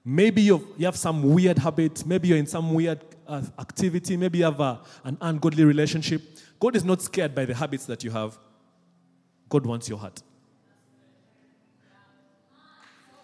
Maybe 0.04 0.42
you 0.42 0.76
have 0.82 0.96
some 0.96 1.22
weird 1.22 1.60
habit. 1.60 2.06
Maybe 2.06 2.30
you're 2.30 2.38
in 2.38 2.48
some 2.48 2.74
weird 2.74 3.00
uh, 3.28 3.44
activity. 3.60 4.18
Maybe 4.18 4.40
you 4.40 4.46
have 4.46 4.60
a, 4.60 4.80
an 5.04 5.18
ungodly 5.22 5.64
relationship. 5.64 6.24
God 6.62 6.76
is 6.76 6.86
not 6.86 7.02
scared 7.02 7.34
by 7.34 7.44
the 7.44 7.56
habits 7.56 7.86
that 7.88 8.04
you 8.04 8.12
have. 8.12 8.38
God 9.50 9.66
wants 9.66 9.90
your 9.90 9.98
heart. 9.98 10.22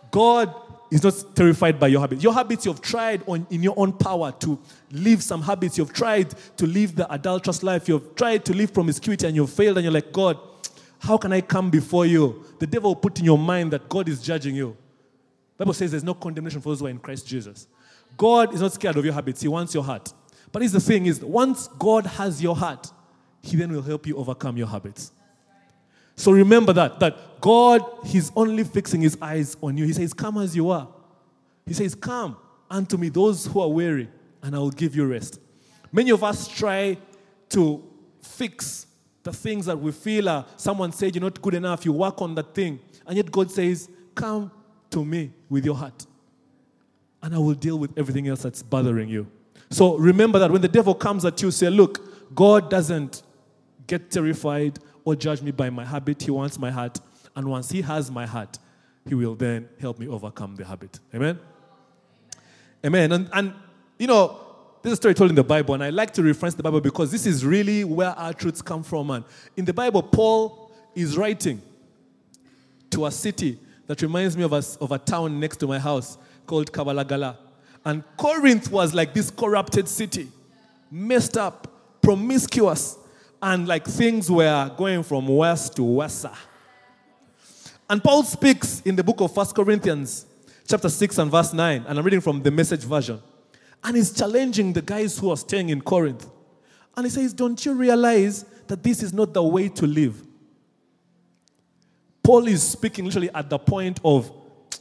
God 0.10 0.54
is 0.90 1.04
not 1.04 1.36
terrified 1.36 1.80
by 1.80 1.88
your 1.88 2.02
habits. 2.02 2.24
Your 2.24 2.34
habits 2.34 2.66
you've 2.66 2.82
tried 2.82 3.22
on, 3.28 3.46
in 3.52 3.62
your 3.62 3.76
own 3.78 3.94
power 3.94 4.32
to 4.40 4.60
live 4.92 5.22
some 5.22 5.44
habits. 5.44 5.78
You've 5.78 5.94
tried 5.94 6.34
to 6.58 6.66
live 6.66 6.96
the 6.96 7.12
adulterous 7.14 7.62
life. 7.62 7.88
You've 7.88 8.16
tried 8.16 8.44
to 8.46 8.54
live 8.54 8.74
promiscuity 8.74 9.28
and 9.28 9.36
you've 9.36 9.52
failed 9.52 9.78
and 9.78 9.84
you're 9.84 9.94
like, 9.94 10.12
God, 10.12 10.40
how 11.00 11.18
can 11.18 11.32
I 11.32 11.42
come 11.42 11.70
before 11.70 12.08
you? 12.08 12.44
The 12.58 12.66
devil 12.66 12.90
will 12.92 12.96
put 12.96 13.20
in 13.20 13.26
your 13.26 13.38
mind 13.38 13.72
that 13.72 13.88
God 13.88 14.10
is 14.10 14.20
judging 14.20 14.56
you. 14.56 14.76
The 15.58 15.66
Bible 15.66 15.76
says 15.76 15.92
there's 15.92 16.04
no 16.04 16.16
condemnation 16.16 16.60
for 16.60 16.70
those 16.70 16.80
who 16.80 16.88
are 16.88 16.90
in 16.90 16.98
Christ 16.98 17.28
Jesus. 17.28 17.68
God 18.18 18.52
is 18.56 18.62
not 18.62 18.74
scared 18.74 18.98
of 18.98 19.06
your 19.06 19.14
habits. 19.14 19.42
He 19.42 19.48
wants 19.48 19.76
your 19.76 19.84
heart. 19.84 20.12
But 20.52 20.64
here's 20.64 20.72
the 20.72 20.80
thing 20.80 21.06
is 21.06 21.22
once 21.22 21.68
God 21.68 22.08
has 22.08 22.42
your 22.42 22.56
heart, 22.56 22.92
he 23.48 23.58
then 23.58 23.72
will 23.72 23.82
help 23.82 24.06
you 24.06 24.18
overcome 24.18 24.58
your 24.58 24.68
habits. 24.68 25.12
So 26.18 26.32
remember 26.32 26.74
that, 26.74 27.00
that 27.00 27.40
God, 27.40 27.82
He's 28.04 28.32
only 28.36 28.64
fixing 28.64 29.02
His 29.02 29.18
eyes 29.22 29.56
on 29.62 29.78
you. 29.78 29.86
He 29.86 29.94
says, 29.94 30.14
Come 30.14 30.40
as 30.40 30.56
you 30.56 30.72
are. 30.72 30.88
He 31.66 31.74
says, 31.74 31.94
Come 31.94 32.36
unto 32.70 32.98
me, 32.98 33.10
those 33.10 33.46
who 33.46 33.62
are 33.62 33.70
weary, 33.70 34.10
and 34.42 34.56
I 34.56 34.60
will 34.60 34.72
give 34.72 34.96
you 34.96 35.06
rest. 35.06 35.40
Many 35.92 36.10
of 36.12 36.24
us 36.24 36.48
try 36.48 36.98
to 37.50 37.84
fix 38.22 38.88
the 39.24 39.32
things 39.32 39.68
that 39.68 39.80
we 39.80 39.92
feel 39.92 40.28
are, 40.28 40.46
someone 40.58 40.92
said 40.92 41.16
you're 41.16 41.24
not 41.24 41.42
good 41.42 41.54
enough, 41.54 41.86
you 41.86 41.94
work 41.94 42.22
on 42.22 42.34
that 42.36 42.54
thing. 42.56 42.80
And 43.06 43.16
yet 43.16 43.32
God 43.32 43.52
says, 43.52 43.90
Come 44.16 44.52
to 44.90 45.06
me 45.06 45.32
with 45.50 45.66
your 45.66 45.76
heart, 45.76 46.06
and 47.22 47.36
I 47.36 47.38
will 47.38 47.54
deal 47.54 47.78
with 47.78 47.96
everything 47.96 48.28
else 48.28 48.42
that's 48.42 48.64
bothering 48.64 49.08
you. 49.08 49.28
So 49.70 49.98
remember 49.98 50.40
that 50.40 50.50
when 50.50 50.62
the 50.62 50.68
devil 50.68 50.96
comes 50.96 51.26
at 51.26 51.42
you, 51.44 51.52
say, 51.52 51.70
Look, 51.70 52.34
God 52.34 52.72
doesn't 52.72 53.22
get 53.88 54.12
terrified 54.12 54.80
or 55.04 55.16
judge 55.16 55.42
me 55.42 55.52
by 55.52 55.70
my 55.70 55.86
habit. 55.86 56.22
He 56.22 56.32
wants 56.32 56.60
my 56.60 56.70
heart. 56.70 57.00
And 57.36 57.48
once 57.48 57.70
He 57.72 57.82
has 57.82 58.12
my 58.12 58.26
heart, 58.26 58.60
He 59.08 59.16
will 59.16 59.36
then 59.36 59.70
help 59.80 60.00
me 60.00 60.08
overcome 60.08 60.56
the 60.56 60.66
habit. 60.66 61.00
Amen? 61.16 61.40
Amen. 62.86 63.12
And, 63.12 63.30
and 63.34 63.54
you 63.98 64.08
know, 64.08 64.40
this 64.82 64.92
is 64.92 65.00
a 65.00 65.02
story 65.02 65.14
told 65.14 65.32
in 65.32 65.36
the 65.36 65.44
Bible, 65.44 65.74
and 65.74 65.84
I 65.84 65.90
like 65.90 66.14
to 66.14 66.24
reference 66.24 66.54
the 66.54 66.64
Bible 66.64 66.80
because 66.82 67.12
this 67.12 67.26
is 67.26 67.46
really 67.46 67.84
where 67.84 68.12
our 68.12 68.34
truths 68.34 68.62
come 68.62 68.84
from. 68.84 69.10
And 69.12 69.26
in 69.56 69.66
the 69.66 69.74
Bible, 69.74 70.04
Paul 70.04 70.72
is 70.96 71.18
writing 71.18 71.62
to 72.92 73.06
a 73.06 73.12
city 73.12 73.60
that 73.88 74.02
reminds 74.02 74.38
me 74.38 74.44
of 74.44 74.54
a, 74.54 74.64
of 74.80 74.92
a 74.92 75.00
town 75.00 75.40
next 75.40 75.58
to 75.58 75.68
my 75.68 75.80
house 75.80 76.18
called 76.46 76.72
Kabalagala. 76.72 77.38
And 77.86 78.04
Corinth 78.18 78.72
was 78.72 78.94
like 78.94 79.14
this 79.14 79.32
corrupted 79.32 79.88
city, 79.88 80.30
messed 80.92 81.38
up, 81.38 82.02
promiscuous, 82.02 82.98
and 83.42 83.68
like 83.68 83.86
things 83.86 84.30
were 84.32 84.72
going 84.78 85.04
from 85.04 85.28
west 85.28 85.76
to 85.76 85.84
worse. 85.84 86.26
And 87.90 88.04
Paul 88.04 88.24
speaks 88.24 88.82
in 88.82 88.96
the 88.96 89.04
book 89.04 89.22
of 89.22 89.34
First 89.34 89.56
Corinthians, 89.56 90.26
chapter 90.68 90.90
6 90.90 91.18
and 91.20 91.32
verse 91.32 91.54
9, 91.54 91.86
and 91.88 91.98
I'm 91.98 92.04
reading 92.04 92.22
from 92.22 92.42
the 92.42 92.52
message 92.52 92.84
version. 92.84 93.22
And 93.84 93.96
he's 93.96 94.12
challenging 94.12 94.74
the 94.74 94.82
guys 94.82 95.18
who 95.18 95.30
are 95.30 95.38
staying 95.38 95.70
in 95.70 95.82
Corinth. 95.82 96.28
And 96.96 97.06
he 97.06 97.10
says, 97.10 97.32
Don't 97.32 97.64
you 97.64 97.74
realize 97.74 98.44
that 98.68 98.84
this 98.84 99.04
is 99.04 99.14
not 99.14 99.34
the 99.34 99.44
way 99.44 99.70
to 99.70 99.88
live? 99.88 100.22
Paul 102.24 102.48
is 102.48 102.62
speaking 102.62 103.06
literally 103.06 103.30
at 103.34 103.50
the 103.50 103.58
point 103.58 104.02
of, 104.04 104.30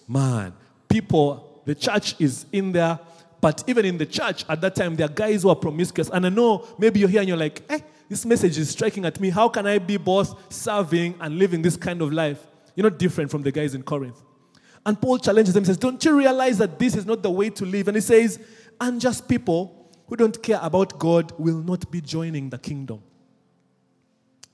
man, 0.08 0.52
people, 0.88 1.62
the 1.64 1.74
church 1.74 2.16
is 2.18 2.46
in 2.50 2.72
there, 2.72 2.98
but 3.40 3.62
even 3.68 3.84
in 3.84 3.98
the 3.98 4.06
church 4.06 4.44
at 4.48 4.60
that 4.62 4.74
time, 4.74 4.96
there 4.96 5.06
are 5.06 5.12
guys 5.12 5.42
who 5.42 5.50
are 5.50 5.54
promiscuous. 5.54 6.10
And 6.10 6.26
I 6.26 6.30
know 6.30 6.66
maybe 6.78 6.98
you're 6.98 7.08
here 7.08 7.20
and 7.20 7.28
you're 7.28 7.36
like, 7.36 7.62
eh, 7.68 7.78
this 8.08 8.24
message 8.24 8.56
is 8.58 8.70
striking 8.70 9.04
at 9.04 9.20
me. 9.20 9.30
How 9.30 9.48
can 9.48 9.66
I 9.66 9.78
be 9.78 9.96
both 9.96 10.52
serving 10.52 11.16
and 11.20 11.38
living 11.38 11.62
this 11.62 11.76
kind 11.76 12.00
of 12.02 12.12
life? 12.12 12.46
You're 12.74 12.88
not 12.88 12.98
different 12.98 13.30
from 13.30 13.42
the 13.42 13.50
guys 13.50 13.74
in 13.74 13.82
Corinth. 13.82 14.22
And 14.84 15.00
Paul 15.00 15.18
challenges 15.18 15.54
them, 15.54 15.64
He 15.64 15.66
says, 15.66 15.78
Don't 15.78 16.02
you 16.04 16.16
realize 16.16 16.58
that 16.58 16.78
this 16.78 16.94
is 16.94 17.04
not 17.04 17.22
the 17.22 17.30
way 17.30 17.50
to 17.50 17.64
live? 17.64 17.88
And 17.88 17.96
he 17.96 18.00
says, 18.00 18.38
Unjust 18.80 19.28
people 19.28 19.90
who 20.06 20.14
don't 20.16 20.40
care 20.40 20.60
about 20.62 20.98
God 20.98 21.32
will 21.38 21.58
not 21.58 21.90
be 21.90 22.00
joining 22.00 22.50
the 22.50 22.58
kingdom. 22.58 23.02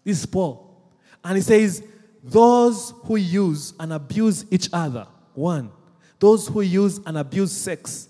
This 0.05 0.21
is 0.21 0.27
Paul. 0.27 0.91
And 1.23 1.37
he 1.37 1.43
says, 1.43 1.85
Those 2.23 2.95
who 3.05 3.17
use 3.17 3.75
and 3.79 3.93
abuse 3.93 4.47
each 4.51 4.71
other, 4.73 5.07
one, 5.35 5.71
those 6.19 6.49
who 6.49 6.63
use 6.63 7.01
and 7.05 7.19
abuse 7.19 7.53
sex, 7.53 8.09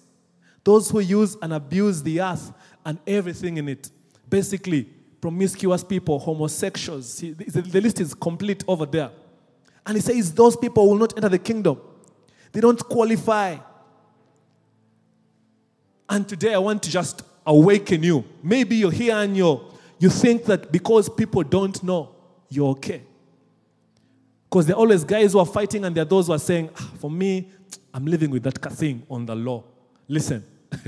those 0.62 0.90
who 0.90 1.00
use 1.00 1.36
and 1.42 1.52
abuse 1.52 2.02
the 2.02 2.20
earth 2.20 2.52
and 2.84 3.00
everything 3.06 3.56
in 3.56 3.68
it, 3.68 3.90
basically, 4.28 4.88
promiscuous 5.22 5.84
people, 5.84 6.18
homosexuals. 6.18 7.18
The 7.20 7.80
list 7.80 8.00
is 8.00 8.12
complete 8.12 8.64
over 8.66 8.84
there. 8.84 9.10
And 9.86 9.96
he 9.96 10.02
says 10.02 10.34
those 10.34 10.56
people 10.56 10.88
will 10.88 10.98
not 10.98 11.16
enter 11.16 11.28
the 11.28 11.38
kingdom. 11.38 11.80
They 12.50 12.60
don't 12.60 12.78
qualify. 12.88 13.56
And 16.08 16.28
today 16.28 16.52
I 16.52 16.58
want 16.58 16.82
to 16.82 16.90
just 16.90 17.22
awaken 17.46 18.02
you. 18.02 18.24
Maybe 18.42 18.76
you're 18.76 18.90
here 18.90 19.14
and 19.14 19.36
you 19.36 19.60
you 19.98 20.10
think 20.10 20.44
that 20.46 20.72
because 20.72 21.08
people 21.08 21.44
don't 21.44 21.80
know, 21.84 22.10
you're 22.48 22.70
okay. 22.70 23.02
Because 24.50 24.66
there 24.66 24.74
are 24.74 24.80
always 24.80 25.04
guys 25.04 25.32
who 25.32 25.38
are 25.38 25.46
fighting 25.46 25.84
and 25.84 25.94
there 25.94 26.02
are 26.02 26.12
those 26.16 26.26
who 26.26 26.32
are 26.32 26.38
saying, 26.40 26.68
ah, 26.76 26.90
for 26.98 27.08
me, 27.08 27.48
I'm 27.94 28.04
living 28.06 28.30
with 28.30 28.42
that 28.42 28.58
thing 28.72 29.04
on 29.08 29.24
the 29.24 29.36
law. 29.36 29.62
Listen, 30.08 30.44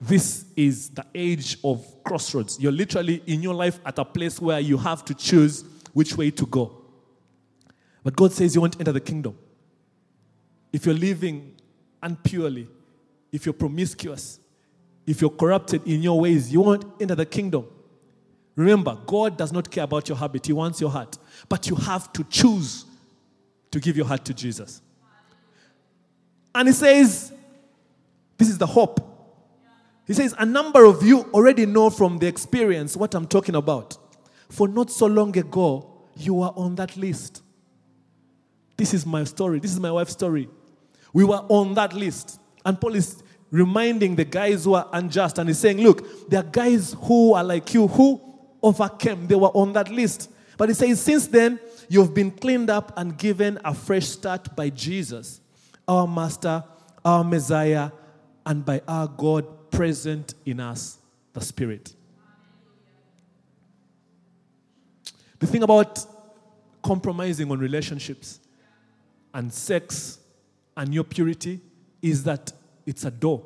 this 0.00 0.44
is 0.54 0.90
the 0.90 1.04
age 1.14 1.58
of 1.64 1.84
crossroads. 2.04 2.58
You're 2.60 2.72
literally 2.72 3.22
in 3.26 3.42
your 3.42 3.54
life 3.54 3.80
at 3.84 3.98
a 3.98 4.04
place 4.04 4.40
where 4.40 4.60
you 4.60 4.76
have 4.78 5.04
to 5.06 5.14
choose 5.14 5.64
which 5.92 6.16
way 6.16 6.30
to 6.30 6.46
go. 6.46 6.84
But 8.04 8.14
God 8.14 8.32
says 8.32 8.54
you 8.54 8.60
won't 8.60 8.78
enter 8.78 8.92
the 8.92 9.00
kingdom. 9.00 9.36
If 10.72 10.86
you're 10.86 10.94
living 10.94 11.56
unpurely, 12.02 12.68
if 13.32 13.44
you're 13.44 13.52
promiscuous, 13.52 14.38
if 15.06 15.20
you're 15.20 15.30
corrupted 15.30 15.86
in 15.86 16.02
your 16.02 16.20
ways, 16.20 16.52
you 16.52 16.60
won't 16.60 16.84
enter 17.00 17.14
the 17.14 17.26
kingdom. 17.26 17.66
Remember, 18.54 18.96
God 19.06 19.36
does 19.36 19.52
not 19.52 19.70
care 19.70 19.84
about 19.84 20.08
your 20.08 20.18
habit, 20.18 20.46
He 20.46 20.52
wants 20.52 20.80
your 20.80 20.90
heart. 20.90 21.18
But 21.48 21.68
you 21.68 21.76
have 21.76 22.12
to 22.12 22.24
choose 22.24 22.84
to 23.70 23.80
give 23.80 23.96
your 23.96 24.06
heart 24.06 24.24
to 24.26 24.34
Jesus. 24.34 24.80
And 26.54 26.68
He 26.68 26.74
says, 26.74 27.32
This 28.36 28.48
is 28.48 28.58
the 28.58 28.66
hope 28.66 29.07
he 30.08 30.14
says, 30.14 30.34
A 30.38 30.46
number 30.46 30.86
of 30.86 31.02
you 31.04 31.20
already 31.34 31.66
know 31.66 31.90
from 31.90 32.18
the 32.18 32.26
experience 32.26 32.96
what 32.96 33.14
I'm 33.14 33.26
talking 33.26 33.54
about. 33.54 33.96
For 34.48 34.66
not 34.66 34.90
so 34.90 35.06
long 35.06 35.36
ago, 35.36 35.92
you 36.16 36.34
were 36.34 36.50
on 36.56 36.74
that 36.76 36.96
list. 36.96 37.42
This 38.78 38.94
is 38.94 39.04
my 39.04 39.24
story. 39.24 39.60
This 39.60 39.70
is 39.70 39.78
my 39.78 39.92
wife's 39.92 40.12
story. 40.12 40.48
We 41.12 41.24
were 41.24 41.44
on 41.48 41.74
that 41.74 41.92
list. 41.92 42.40
And 42.64 42.80
Paul 42.80 42.94
is 42.94 43.22
reminding 43.50 44.16
the 44.16 44.24
guys 44.24 44.64
who 44.64 44.74
are 44.74 44.88
unjust 44.94 45.38
and 45.38 45.48
he's 45.48 45.58
saying, 45.58 45.78
Look, 45.78 46.30
there 46.30 46.40
are 46.40 46.50
guys 46.50 46.96
who 47.02 47.34
are 47.34 47.44
like 47.44 47.74
you 47.74 47.86
who 47.86 48.18
overcame. 48.62 49.26
They 49.26 49.34
were 49.34 49.48
on 49.48 49.74
that 49.74 49.90
list. 49.90 50.30
But 50.56 50.70
he 50.70 50.74
says, 50.74 51.02
Since 51.02 51.26
then, 51.26 51.60
you've 51.90 52.14
been 52.14 52.30
cleaned 52.30 52.70
up 52.70 52.94
and 52.96 53.18
given 53.18 53.58
a 53.62 53.74
fresh 53.74 54.06
start 54.06 54.56
by 54.56 54.70
Jesus, 54.70 55.42
our 55.86 56.08
Master, 56.08 56.64
our 57.04 57.22
Messiah, 57.22 57.90
and 58.46 58.64
by 58.64 58.80
our 58.88 59.06
God 59.06 59.57
present 59.70 60.34
in 60.44 60.60
us 60.60 60.98
the 61.32 61.40
Spirit. 61.40 61.92
The 65.38 65.46
thing 65.46 65.62
about 65.62 66.04
compromising 66.82 67.50
on 67.50 67.58
relationships 67.58 68.40
and 69.32 69.52
sex 69.52 70.18
and 70.76 70.92
your 70.94 71.04
purity 71.04 71.60
is 72.02 72.24
that 72.24 72.52
it's 72.86 73.04
a 73.04 73.10
door. 73.10 73.44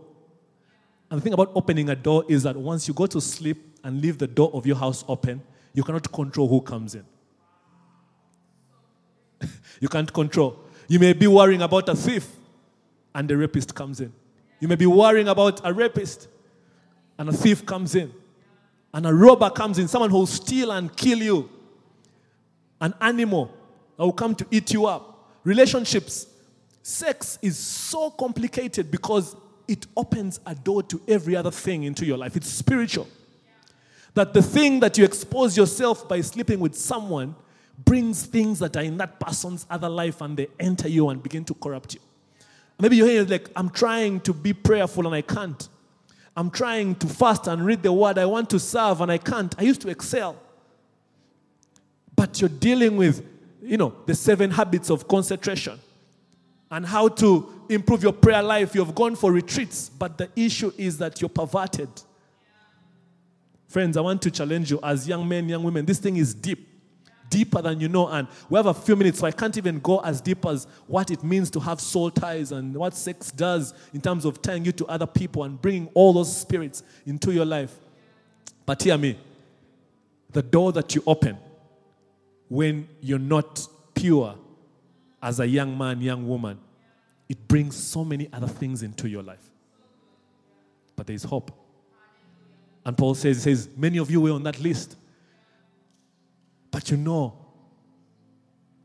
And 1.11 1.21
the 1.21 1.23
thing 1.25 1.33
about 1.33 1.51
opening 1.55 1.91
a 1.91 1.97
door 1.97 2.25
is 2.29 2.45
that 2.45 2.57
once 2.57 2.89
you 2.89 2.95
go 2.95 3.07
to 3.07 3.21
sleep 3.21 3.79
and 3.85 4.01
leave 4.01 4.19
the 4.19 4.27
door 4.27 4.51
of 4.55 4.67
your 4.67 4.77
house 4.77 5.05
open, 5.09 5.43
you 5.75 5.83
cannot 5.83 6.11
control 6.13 6.49
who 6.49 6.61
comes 6.61 6.95
in. 6.95 7.05
you 9.81 9.89
can't 9.89 10.13
control. 10.13 10.59
You 10.89 10.99
may 10.99 11.13
be 11.13 11.27
worrying 11.27 11.63
about 11.63 11.89
a 11.89 11.95
thief 11.95 12.29
and 13.15 13.29
the 13.29 13.37
rapist 13.37 13.75
comes 13.75 14.01
in. 14.01 14.13
You 14.63 14.69
may 14.69 14.77
be 14.77 14.87
worrying 14.87 15.27
about 15.27 15.61
a 15.65 15.73
rapist, 15.73 16.29
and 17.19 17.29
a 17.29 17.33
thief 17.33 17.67
comes 17.67 17.97
in, 17.97 18.13
and 18.95 19.05
a 19.05 19.13
robber 19.13 19.51
comes 19.51 19.77
in, 19.77 19.89
someone 19.89 20.09
who 20.09 20.19
will 20.19 20.27
steal 20.27 20.71
and 20.71 20.97
kill 20.97 21.19
you, 21.19 21.51
an 22.81 22.95
animal 23.01 23.53
that 23.97 24.05
will 24.05 24.13
come 24.13 24.37
to 24.37 24.47
eat 24.53 24.73
you 24.73 24.87
up. 24.87 25.33
Relationships, 25.43 26.29
sex 26.81 27.41
is 27.43 27.59
so 27.59 28.09
complicated 28.13 28.89
because 28.89 29.35
it 29.67 29.85
opens 29.97 30.39
a 30.47 30.55
door 30.55 30.85
to 30.85 31.03
every 31.09 31.35
other 31.35 31.51
thing 31.51 31.83
into 31.83 32.07
your 32.07 32.17
life. 32.17 32.37
It's 32.37 32.47
spiritual. 32.49 33.09
That 34.15 34.33
the 34.33 34.43
thing 34.43 34.79
that 34.79 34.97
you 34.97 35.05
expose 35.05 35.57
yourself 35.57 36.09
by 36.09 36.21
sleeping 36.21 36.61
with 36.61 36.77
someone 36.77 37.35
brings 37.85 38.27
things 38.27 38.61
that 38.61 38.77
are 38.77 38.85
in 38.85 38.97
that 38.99 39.19
person's 39.19 39.67
other 39.69 39.89
life 39.89 40.21
and 40.21 40.37
they 40.37 40.47
enter 40.61 40.89
you 40.89 41.09
and 41.09 41.21
begin 41.21 41.45
to 41.47 41.55
corrupt 41.55 41.95
you. 41.95 42.01
Maybe 42.83 42.97
you're 42.97 43.07
here 43.07 43.23
like, 43.23 43.49
I'm 43.55 43.71
trying 43.71 44.19
to 44.23 44.35
be 44.35 44.53
prayerful 44.53 45.07
and 45.07 45.15
I 45.15 45.23
can't. 45.23 45.69
I'm 46.37 46.51
trying 46.51 46.97
to 46.97 47.07
fast 47.07 47.47
and 47.47 47.65
read 47.65 47.81
the 47.81 47.93
word. 47.93 48.19
I 48.19 48.27
want 48.27 48.51
to 48.51 48.59
serve 48.59 49.01
and 49.01 49.13
I 49.13 49.19
can't. 49.19 49.55
I 49.57 49.63
used 49.63 49.83
to 49.83 49.89
excel. 49.89 50.37
But 52.17 52.41
you're 52.41 52.51
dealing 52.51 52.97
with, 52.97 53.25
you 53.63 53.77
know, 53.77 53.95
the 54.07 54.17
seven 54.17 54.51
habits 54.51 54.91
of 54.91 55.07
concentration 55.07 55.79
and 56.73 56.85
how 56.85 57.07
to 57.07 57.67
improve 57.69 58.03
your 58.03 58.15
prayer 58.15 58.43
life. 58.43 58.75
You've 58.75 58.97
gone 58.97 59.15
for 59.15 59.31
retreats, 59.31 59.89
but 59.89 60.19
the 60.19 60.29
issue 60.35 60.73
is 60.77 60.99
that 60.99 61.21
you're 61.21 61.29
perverted. 61.29 61.89
Friends, 63.69 63.97
I 63.97 64.01
want 64.01 64.21
to 64.23 64.31
challenge 64.33 64.73
you 64.73 64.81
as 64.83 65.07
young 65.07 65.29
men, 65.29 65.49
young 65.49 65.63
women. 65.63 65.87
This 65.87 66.01
thing 66.01 66.17
is 66.17 66.35
deep, 66.35 66.69
deeper 67.33 67.63
than 67.63 67.81
you 67.81 67.89
know. 67.89 68.09
And 68.09 68.29
we 68.51 68.59
have 68.59 68.67
a 68.67 68.75
few 68.75 68.95
minutes, 68.95 69.19
so 69.19 69.27
I 69.27 69.33
can't 69.33 69.57
even 69.57 69.81
go 69.81 70.01
as 70.01 70.21
deep 70.21 70.45
as 70.45 70.67
what 70.87 71.11
it 71.11 71.25
means 71.25 71.51
to 71.51 71.61
have 71.61 71.81
soul 71.81 72.11
ties 72.11 72.53
and 72.53 72.77
what 72.77 72.95
sex 72.95 73.33
does 73.33 73.73
in 73.95 74.01
terms 74.01 74.27
of 74.27 74.43
tying 74.43 74.65
you 74.67 74.73
to 74.73 74.87
other 74.87 75.07
people 75.07 75.45
and 75.45 75.61
bringing 75.61 75.89
all 75.95 76.13
those 76.13 76.37
spirits 76.37 76.83
into 77.07 77.33
your 77.33 77.47
life. 77.47 77.75
But 78.67 78.83
hear 78.83 78.99
me 78.99 79.19
the 80.31 80.43
door 80.43 80.73
that 80.73 80.95
you 80.95 81.03
open 81.07 81.37
when 82.49 82.87
you're 83.01 83.19
not 83.19 83.67
pure 83.95 84.35
as 85.23 85.41
a 85.41 85.47
young 85.47 85.77
man, 85.77 86.01
young 86.01 86.29
woman, 86.29 86.59
it 87.29 87.49
brings 87.49 87.77
so 87.77 88.05
many 88.05 88.29
other 88.33 88.47
things 88.47 88.83
into 88.83 89.09
your 89.09 89.23
life. 89.23 89.51
But 90.97 91.07
there's 91.07 91.23
hope. 91.23 91.51
And 92.85 92.97
Paul 92.97 93.15
says, 93.15 93.45
he 93.45 93.55
says, 93.55 93.69
many 93.77 93.99
of 93.99 94.11
you 94.11 94.21
were 94.21 94.33
on 94.33 94.43
that 94.43 94.59
list. 94.61 94.97
But 96.73 96.91
you 96.91 96.97
know 96.97 97.39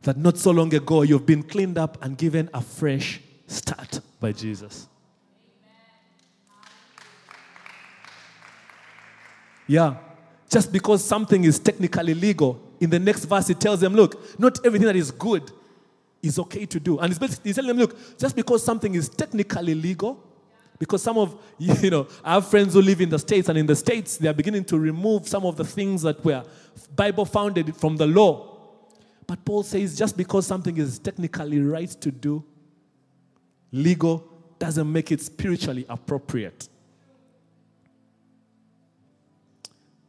that 0.04 0.18
not 0.18 0.38
so 0.38 0.52
long 0.52 0.72
ago 0.76 1.02
you've 1.02 1.26
been 1.26 1.42
cleaned 1.42 1.80
up 1.80 1.98
and 2.04 2.16
given 2.16 2.50
a 2.54 2.62
fresh 2.62 3.20
start 3.48 4.02
by 4.20 4.32
Jesus. 4.34 4.88
Yeah. 9.68 9.96
Just 10.50 10.72
because 10.72 11.04
something 11.04 11.44
is 11.44 11.60
technically 11.60 12.14
legal, 12.14 12.62
in 12.80 12.90
the 12.90 13.00
next 13.00 13.26
verse 13.26 13.50
it 13.50 13.60
tells 13.60 13.80
them, 13.80 13.94
look, 13.94 14.40
not 14.40 14.66
everything 14.66 14.88
that 14.88 14.96
is 14.96 15.12
good 15.12 15.52
is 16.22 16.40
okay 16.40 16.66
to 16.66 16.80
do. 16.80 17.00
And 17.00 17.12
he's 17.44 17.56
telling 17.56 17.70
them, 17.70 17.78
look, 17.78 18.18
just 18.18 18.36
because 18.36 18.64
something 18.64 18.96
is 18.96 19.10
technically 19.10 19.76
legal, 19.76 20.24
because 20.80 21.02
some 21.04 21.18
of, 21.18 21.40
you 21.58 21.90
know, 21.90 22.08
I 22.24 22.36
have 22.36 22.48
friends 22.48 22.74
who 22.74 22.82
live 22.82 23.02
in 23.02 23.10
the 23.10 23.20
States, 23.20 23.50
and 23.50 23.58
in 23.58 23.66
the 23.66 23.76
States, 23.76 24.18
they 24.18 24.28
are 24.28 24.34
beginning 24.34 24.64
to 24.66 24.80
remove 24.80 25.28
some 25.28 25.46
of 25.46 25.58
the 25.58 25.66
things 25.66 26.02
that 26.04 26.24
were 26.24 26.44
Bible 26.96 27.26
founded 27.26 27.76
from 27.76 27.98
the 27.98 28.08
law. 28.08 28.56
But 29.26 29.44
Paul 29.44 29.64
says 29.64 29.98
just 29.98 30.16
because 30.16 30.48
something 30.48 30.78
is 30.78 31.00
technically 31.00 31.60
right 31.62 31.90
to 31.90 32.12
do, 32.12 32.44
legal, 33.72 34.24
doesn't 34.60 34.92
make 34.92 35.12
it 35.12 35.22
spiritually 35.22 35.86
appropriate. 35.90 36.70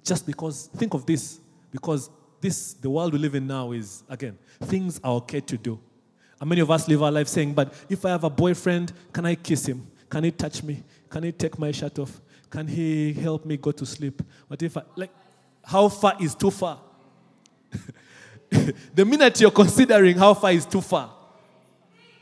Just 0.05 0.27
because, 0.27 0.69
think 0.77 0.95
of 0.95 1.05
this, 1.05 1.41
because 1.71 2.09
this, 2.41 2.75
the 2.75 2.89
world 2.89 3.13
we 3.13 3.19
live 3.19 3.35
in 3.35 3.47
now 3.47 3.73
is, 3.73 4.05
again, 4.09 4.39
things 4.63 5.01
are 5.05 5.15
okay 5.15 5.41
to 5.41 5.59
do. 5.59 5.79
And 6.41 6.49
many 6.49 6.61
of 6.61 6.71
us 6.71 6.89
live 6.89 7.03
our 7.03 7.11
life 7.11 7.29
saying, 7.29 7.53
but 7.53 7.75
if 7.89 8.05
I 8.05 8.11
have 8.11 8.25
a 8.25 8.31
boyfriend, 8.31 8.93
can 9.13 9.27
I 9.27 9.35
kiss 9.35 9.67
him? 9.67 9.87
Can 10.09 10.25
he 10.25 10.31
touch 10.31 10.63
me? 10.63 10.83
Can 11.11 11.25
he 11.25 11.33
take 11.33 11.59
my 11.59 11.73
shirt 11.73 11.99
off? 11.99 12.21
Can 12.49 12.67
he 12.67 13.13
help 13.13 13.45
me 13.45 13.57
go 13.57 13.73
to 13.73 13.85
sleep? 13.85 14.23
What 14.47 14.63
if 14.63 14.77
I, 14.77 14.83
like, 14.97 15.11
how 15.69 15.89
far 15.91 16.17
is 16.19 16.35
too 16.35 16.51
far? 16.51 16.81
the 18.95 19.05
minute 19.05 19.39
you're 19.39 19.51
considering 19.51 20.17
how 20.17 20.33
far 20.33 20.53
is 20.53 20.65
too 20.65 20.81
far, 20.81 21.11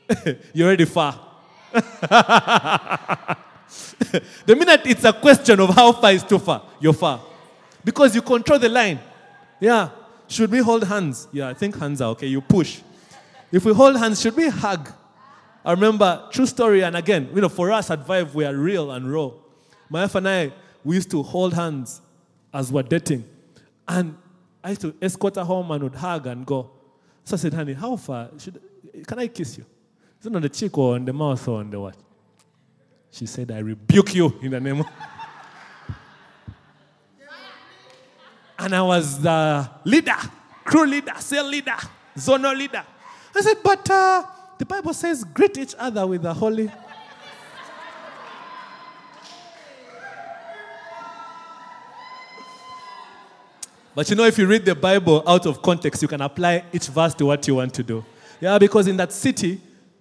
you're 0.53 0.67
already 0.67 0.85
far. 0.85 1.21
the 1.73 3.37
minute 4.49 4.81
it's 4.87 5.05
a 5.05 5.13
question 5.13 5.61
of 5.61 5.71
how 5.71 5.93
far 5.93 6.11
is 6.11 6.25
too 6.25 6.41
far, 6.41 6.65
you're 6.81 6.93
far. 6.93 7.23
Because 7.85 8.17
you 8.17 8.23
control 8.23 8.59
the 8.59 8.69
line. 8.69 8.99
Yeah. 9.61 9.91
Should 10.27 10.51
we 10.51 10.59
hold 10.59 10.83
hands? 10.83 11.29
Yeah, 11.31 11.49
I 11.49 11.55
think 11.55 11.79
hands 11.79 12.01
are 12.01 12.11
okay. 12.11 12.27
You 12.27 12.41
push. 12.41 12.81
If 13.53 13.65
we 13.65 13.73
hold 13.73 13.97
hands, 13.97 14.21
should 14.21 14.35
we 14.35 14.49
hug? 14.49 14.91
I 15.65 15.71
remember, 15.71 16.27
true 16.33 16.47
story, 16.47 16.83
and 16.83 16.97
again, 16.97 17.29
you 17.33 17.41
know, 17.41 17.49
for 17.49 17.71
us 17.71 17.93
at 17.93 18.05
Vive, 18.05 18.35
we 18.35 18.45
are 18.45 18.57
real 18.57 18.91
and 18.91 19.13
raw. 19.13 19.31
My 19.89 20.03
wife 20.03 20.17
and 20.17 20.29
I, 20.29 20.53
we 20.83 20.97
used 20.97 21.13
to 21.13 21.23
hold 21.23 21.55
hands 21.55 22.01
as 22.53 22.73
we're 22.73 22.83
dating. 22.83 23.25
And 23.89 24.17
I 24.63 24.71
used 24.71 24.81
to 24.83 24.95
escort 25.01 25.37
her 25.37 25.45
home 25.45 25.71
and 25.71 25.83
would 25.85 25.95
hug 25.95 26.27
and 26.27 26.45
go. 26.45 26.71
So 27.25 27.35
I 27.35 27.39
said, 27.39 27.55
honey, 27.55 27.73
how 27.75 27.97
far? 27.97 28.31
Should, 28.39 28.61
can 29.07 29.19
I 29.19 29.29
kiss 29.29 29.59
you? 29.59 29.67
Is 30.21 30.27
it 30.27 30.35
on 30.35 30.43
the 30.43 30.49
cheek 30.49 30.77
or 30.77 30.95
on 30.95 31.05
the 31.05 31.13
mouth 31.13 31.47
or 31.49 31.61
on 31.61 31.71
the 31.71 31.81
what? 31.81 31.97
She 33.11 33.27
said, 33.27 33.51
I 33.51 33.59
rebuke 33.59 34.15
you 34.15 34.39
in 34.43 34.51
the 34.51 34.61
name 34.61 34.81
of. 34.81 34.87
and 38.59 38.75
I 38.75 38.83
was 38.83 39.21
the 39.21 39.71
leader, 39.85 40.17
crew 40.65 40.87
leader, 40.87 41.13
cell 41.19 41.47
leader, 41.47 41.77
zonal 42.17 42.57
leader. 42.57 42.85
I 43.35 43.41
said, 43.41 43.57
but 43.63 43.89
uh, 43.91 44.25
the 44.59 44.65
Bible 44.65 44.95
says, 44.95 45.25
greet 45.25 45.59
each 45.59 45.75
other 45.79 46.07
with 46.07 46.23
the 46.23 46.35
holy. 46.35 46.71
But 53.97 54.11
you 54.11 54.15
know, 54.15 54.25
if 54.25 54.37
you 54.37 54.47
read 54.47 54.67
the 54.67 54.75
Bible 54.75 55.23
out 55.27 55.47
of 55.47 55.63
context, 55.63 56.03
you 56.03 56.09
can 56.09 56.21
apply 56.21 56.65
each 56.71 56.89
verse 56.89 57.15
to 57.15 57.25
what 57.25 57.49
you 57.49 57.55
want 57.55 57.73
to 57.73 57.83
do. 57.83 58.05
Yeah, 58.43 58.59
because 58.59 58.89
in 58.89 58.97
that 58.99 59.11
city, 59.11 59.59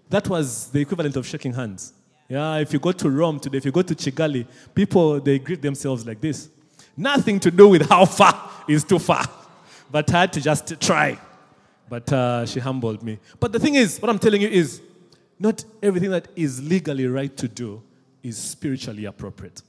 that 0.09 0.27
was 0.27 0.67
the 0.67 0.81
equivalent 0.81 1.15
of 1.15 1.25
shaking 1.25 1.53
hands. 1.53 1.93
Yeah, 2.27 2.57
if 2.57 2.73
you 2.73 2.79
go 2.79 2.91
to 2.91 3.09
Rome 3.09 3.39
today, 3.39 3.57
if 3.57 3.63
you 3.63 3.71
go 3.71 3.81
to 3.81 3.95
Kigali, 3.95 4.45
people, 4.73 5.21
they 5.21 5.39
greet 5.39 5.61
themselves 5.61 6.05
like 6.05 6.19
this. 6.19 6.49
Nothing 6.97 7.39
to 7.39 7.49
do 7.49 7.69
with 7.69 7.87
how 7.87 8.03
far 8.03 8.51
is 8.67 8.83
too 8.83 8.99
far. 8.99 9.23
But 9.89 10.13
I 10.13 10.19
had 10.19 10.33
to 10.33 10.41
just 10.41 10.77
try. 10.81 11.17
But 11.87 12.11
uh, 12.11 12.45
she 12.45 12.59
humbled 12.59 13.01
me. 13.01 13.17
But 13.39 13.53
the 13.53 13.59
thing 13.59 13.75
is, 13.75 14.01
what 14.01 14.09
I'm 14.09 14.19
telling 14.19 14.41
you 14.41 14.49
is, 14.49 14.81
not 15.39 15.63
everything 15.81 16.09
that 16.09 16.27
is 16.35 16.61
legally 16.61 17.07
right 17.07 17.35
to 17.37 17.47
do 17.47 17.81
is 18.21 18.37
spiritually 18.37 19.05
appropriate. 19.05 19.61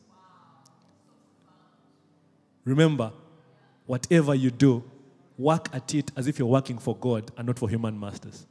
Remember, 2.65 3.13
whatever 3.87 4.35
you 4.35 4.51
do, 4.51 4.83
work 5.39 5.69
at 5.73 5.95
it 5.95 6.11
as 6.17 6.27
if 6.27 6.39
you're 6.39 6.49
working 6.49 6.79
for 6.79 6.97
God 6.97 7.31
and 7.37 7.47
not 7.47 7.59
for 7.59 7.69
human 7.69 7.99
masters. 7.99 8.47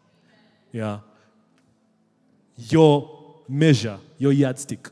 Yeah. 0.72 1.00
Your 2.58 3.44
measure, 3.48 4.00
your 4.18 4.32
yardstick 4.32 4.90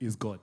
is 0.00 0.16
God. 0.16 0.40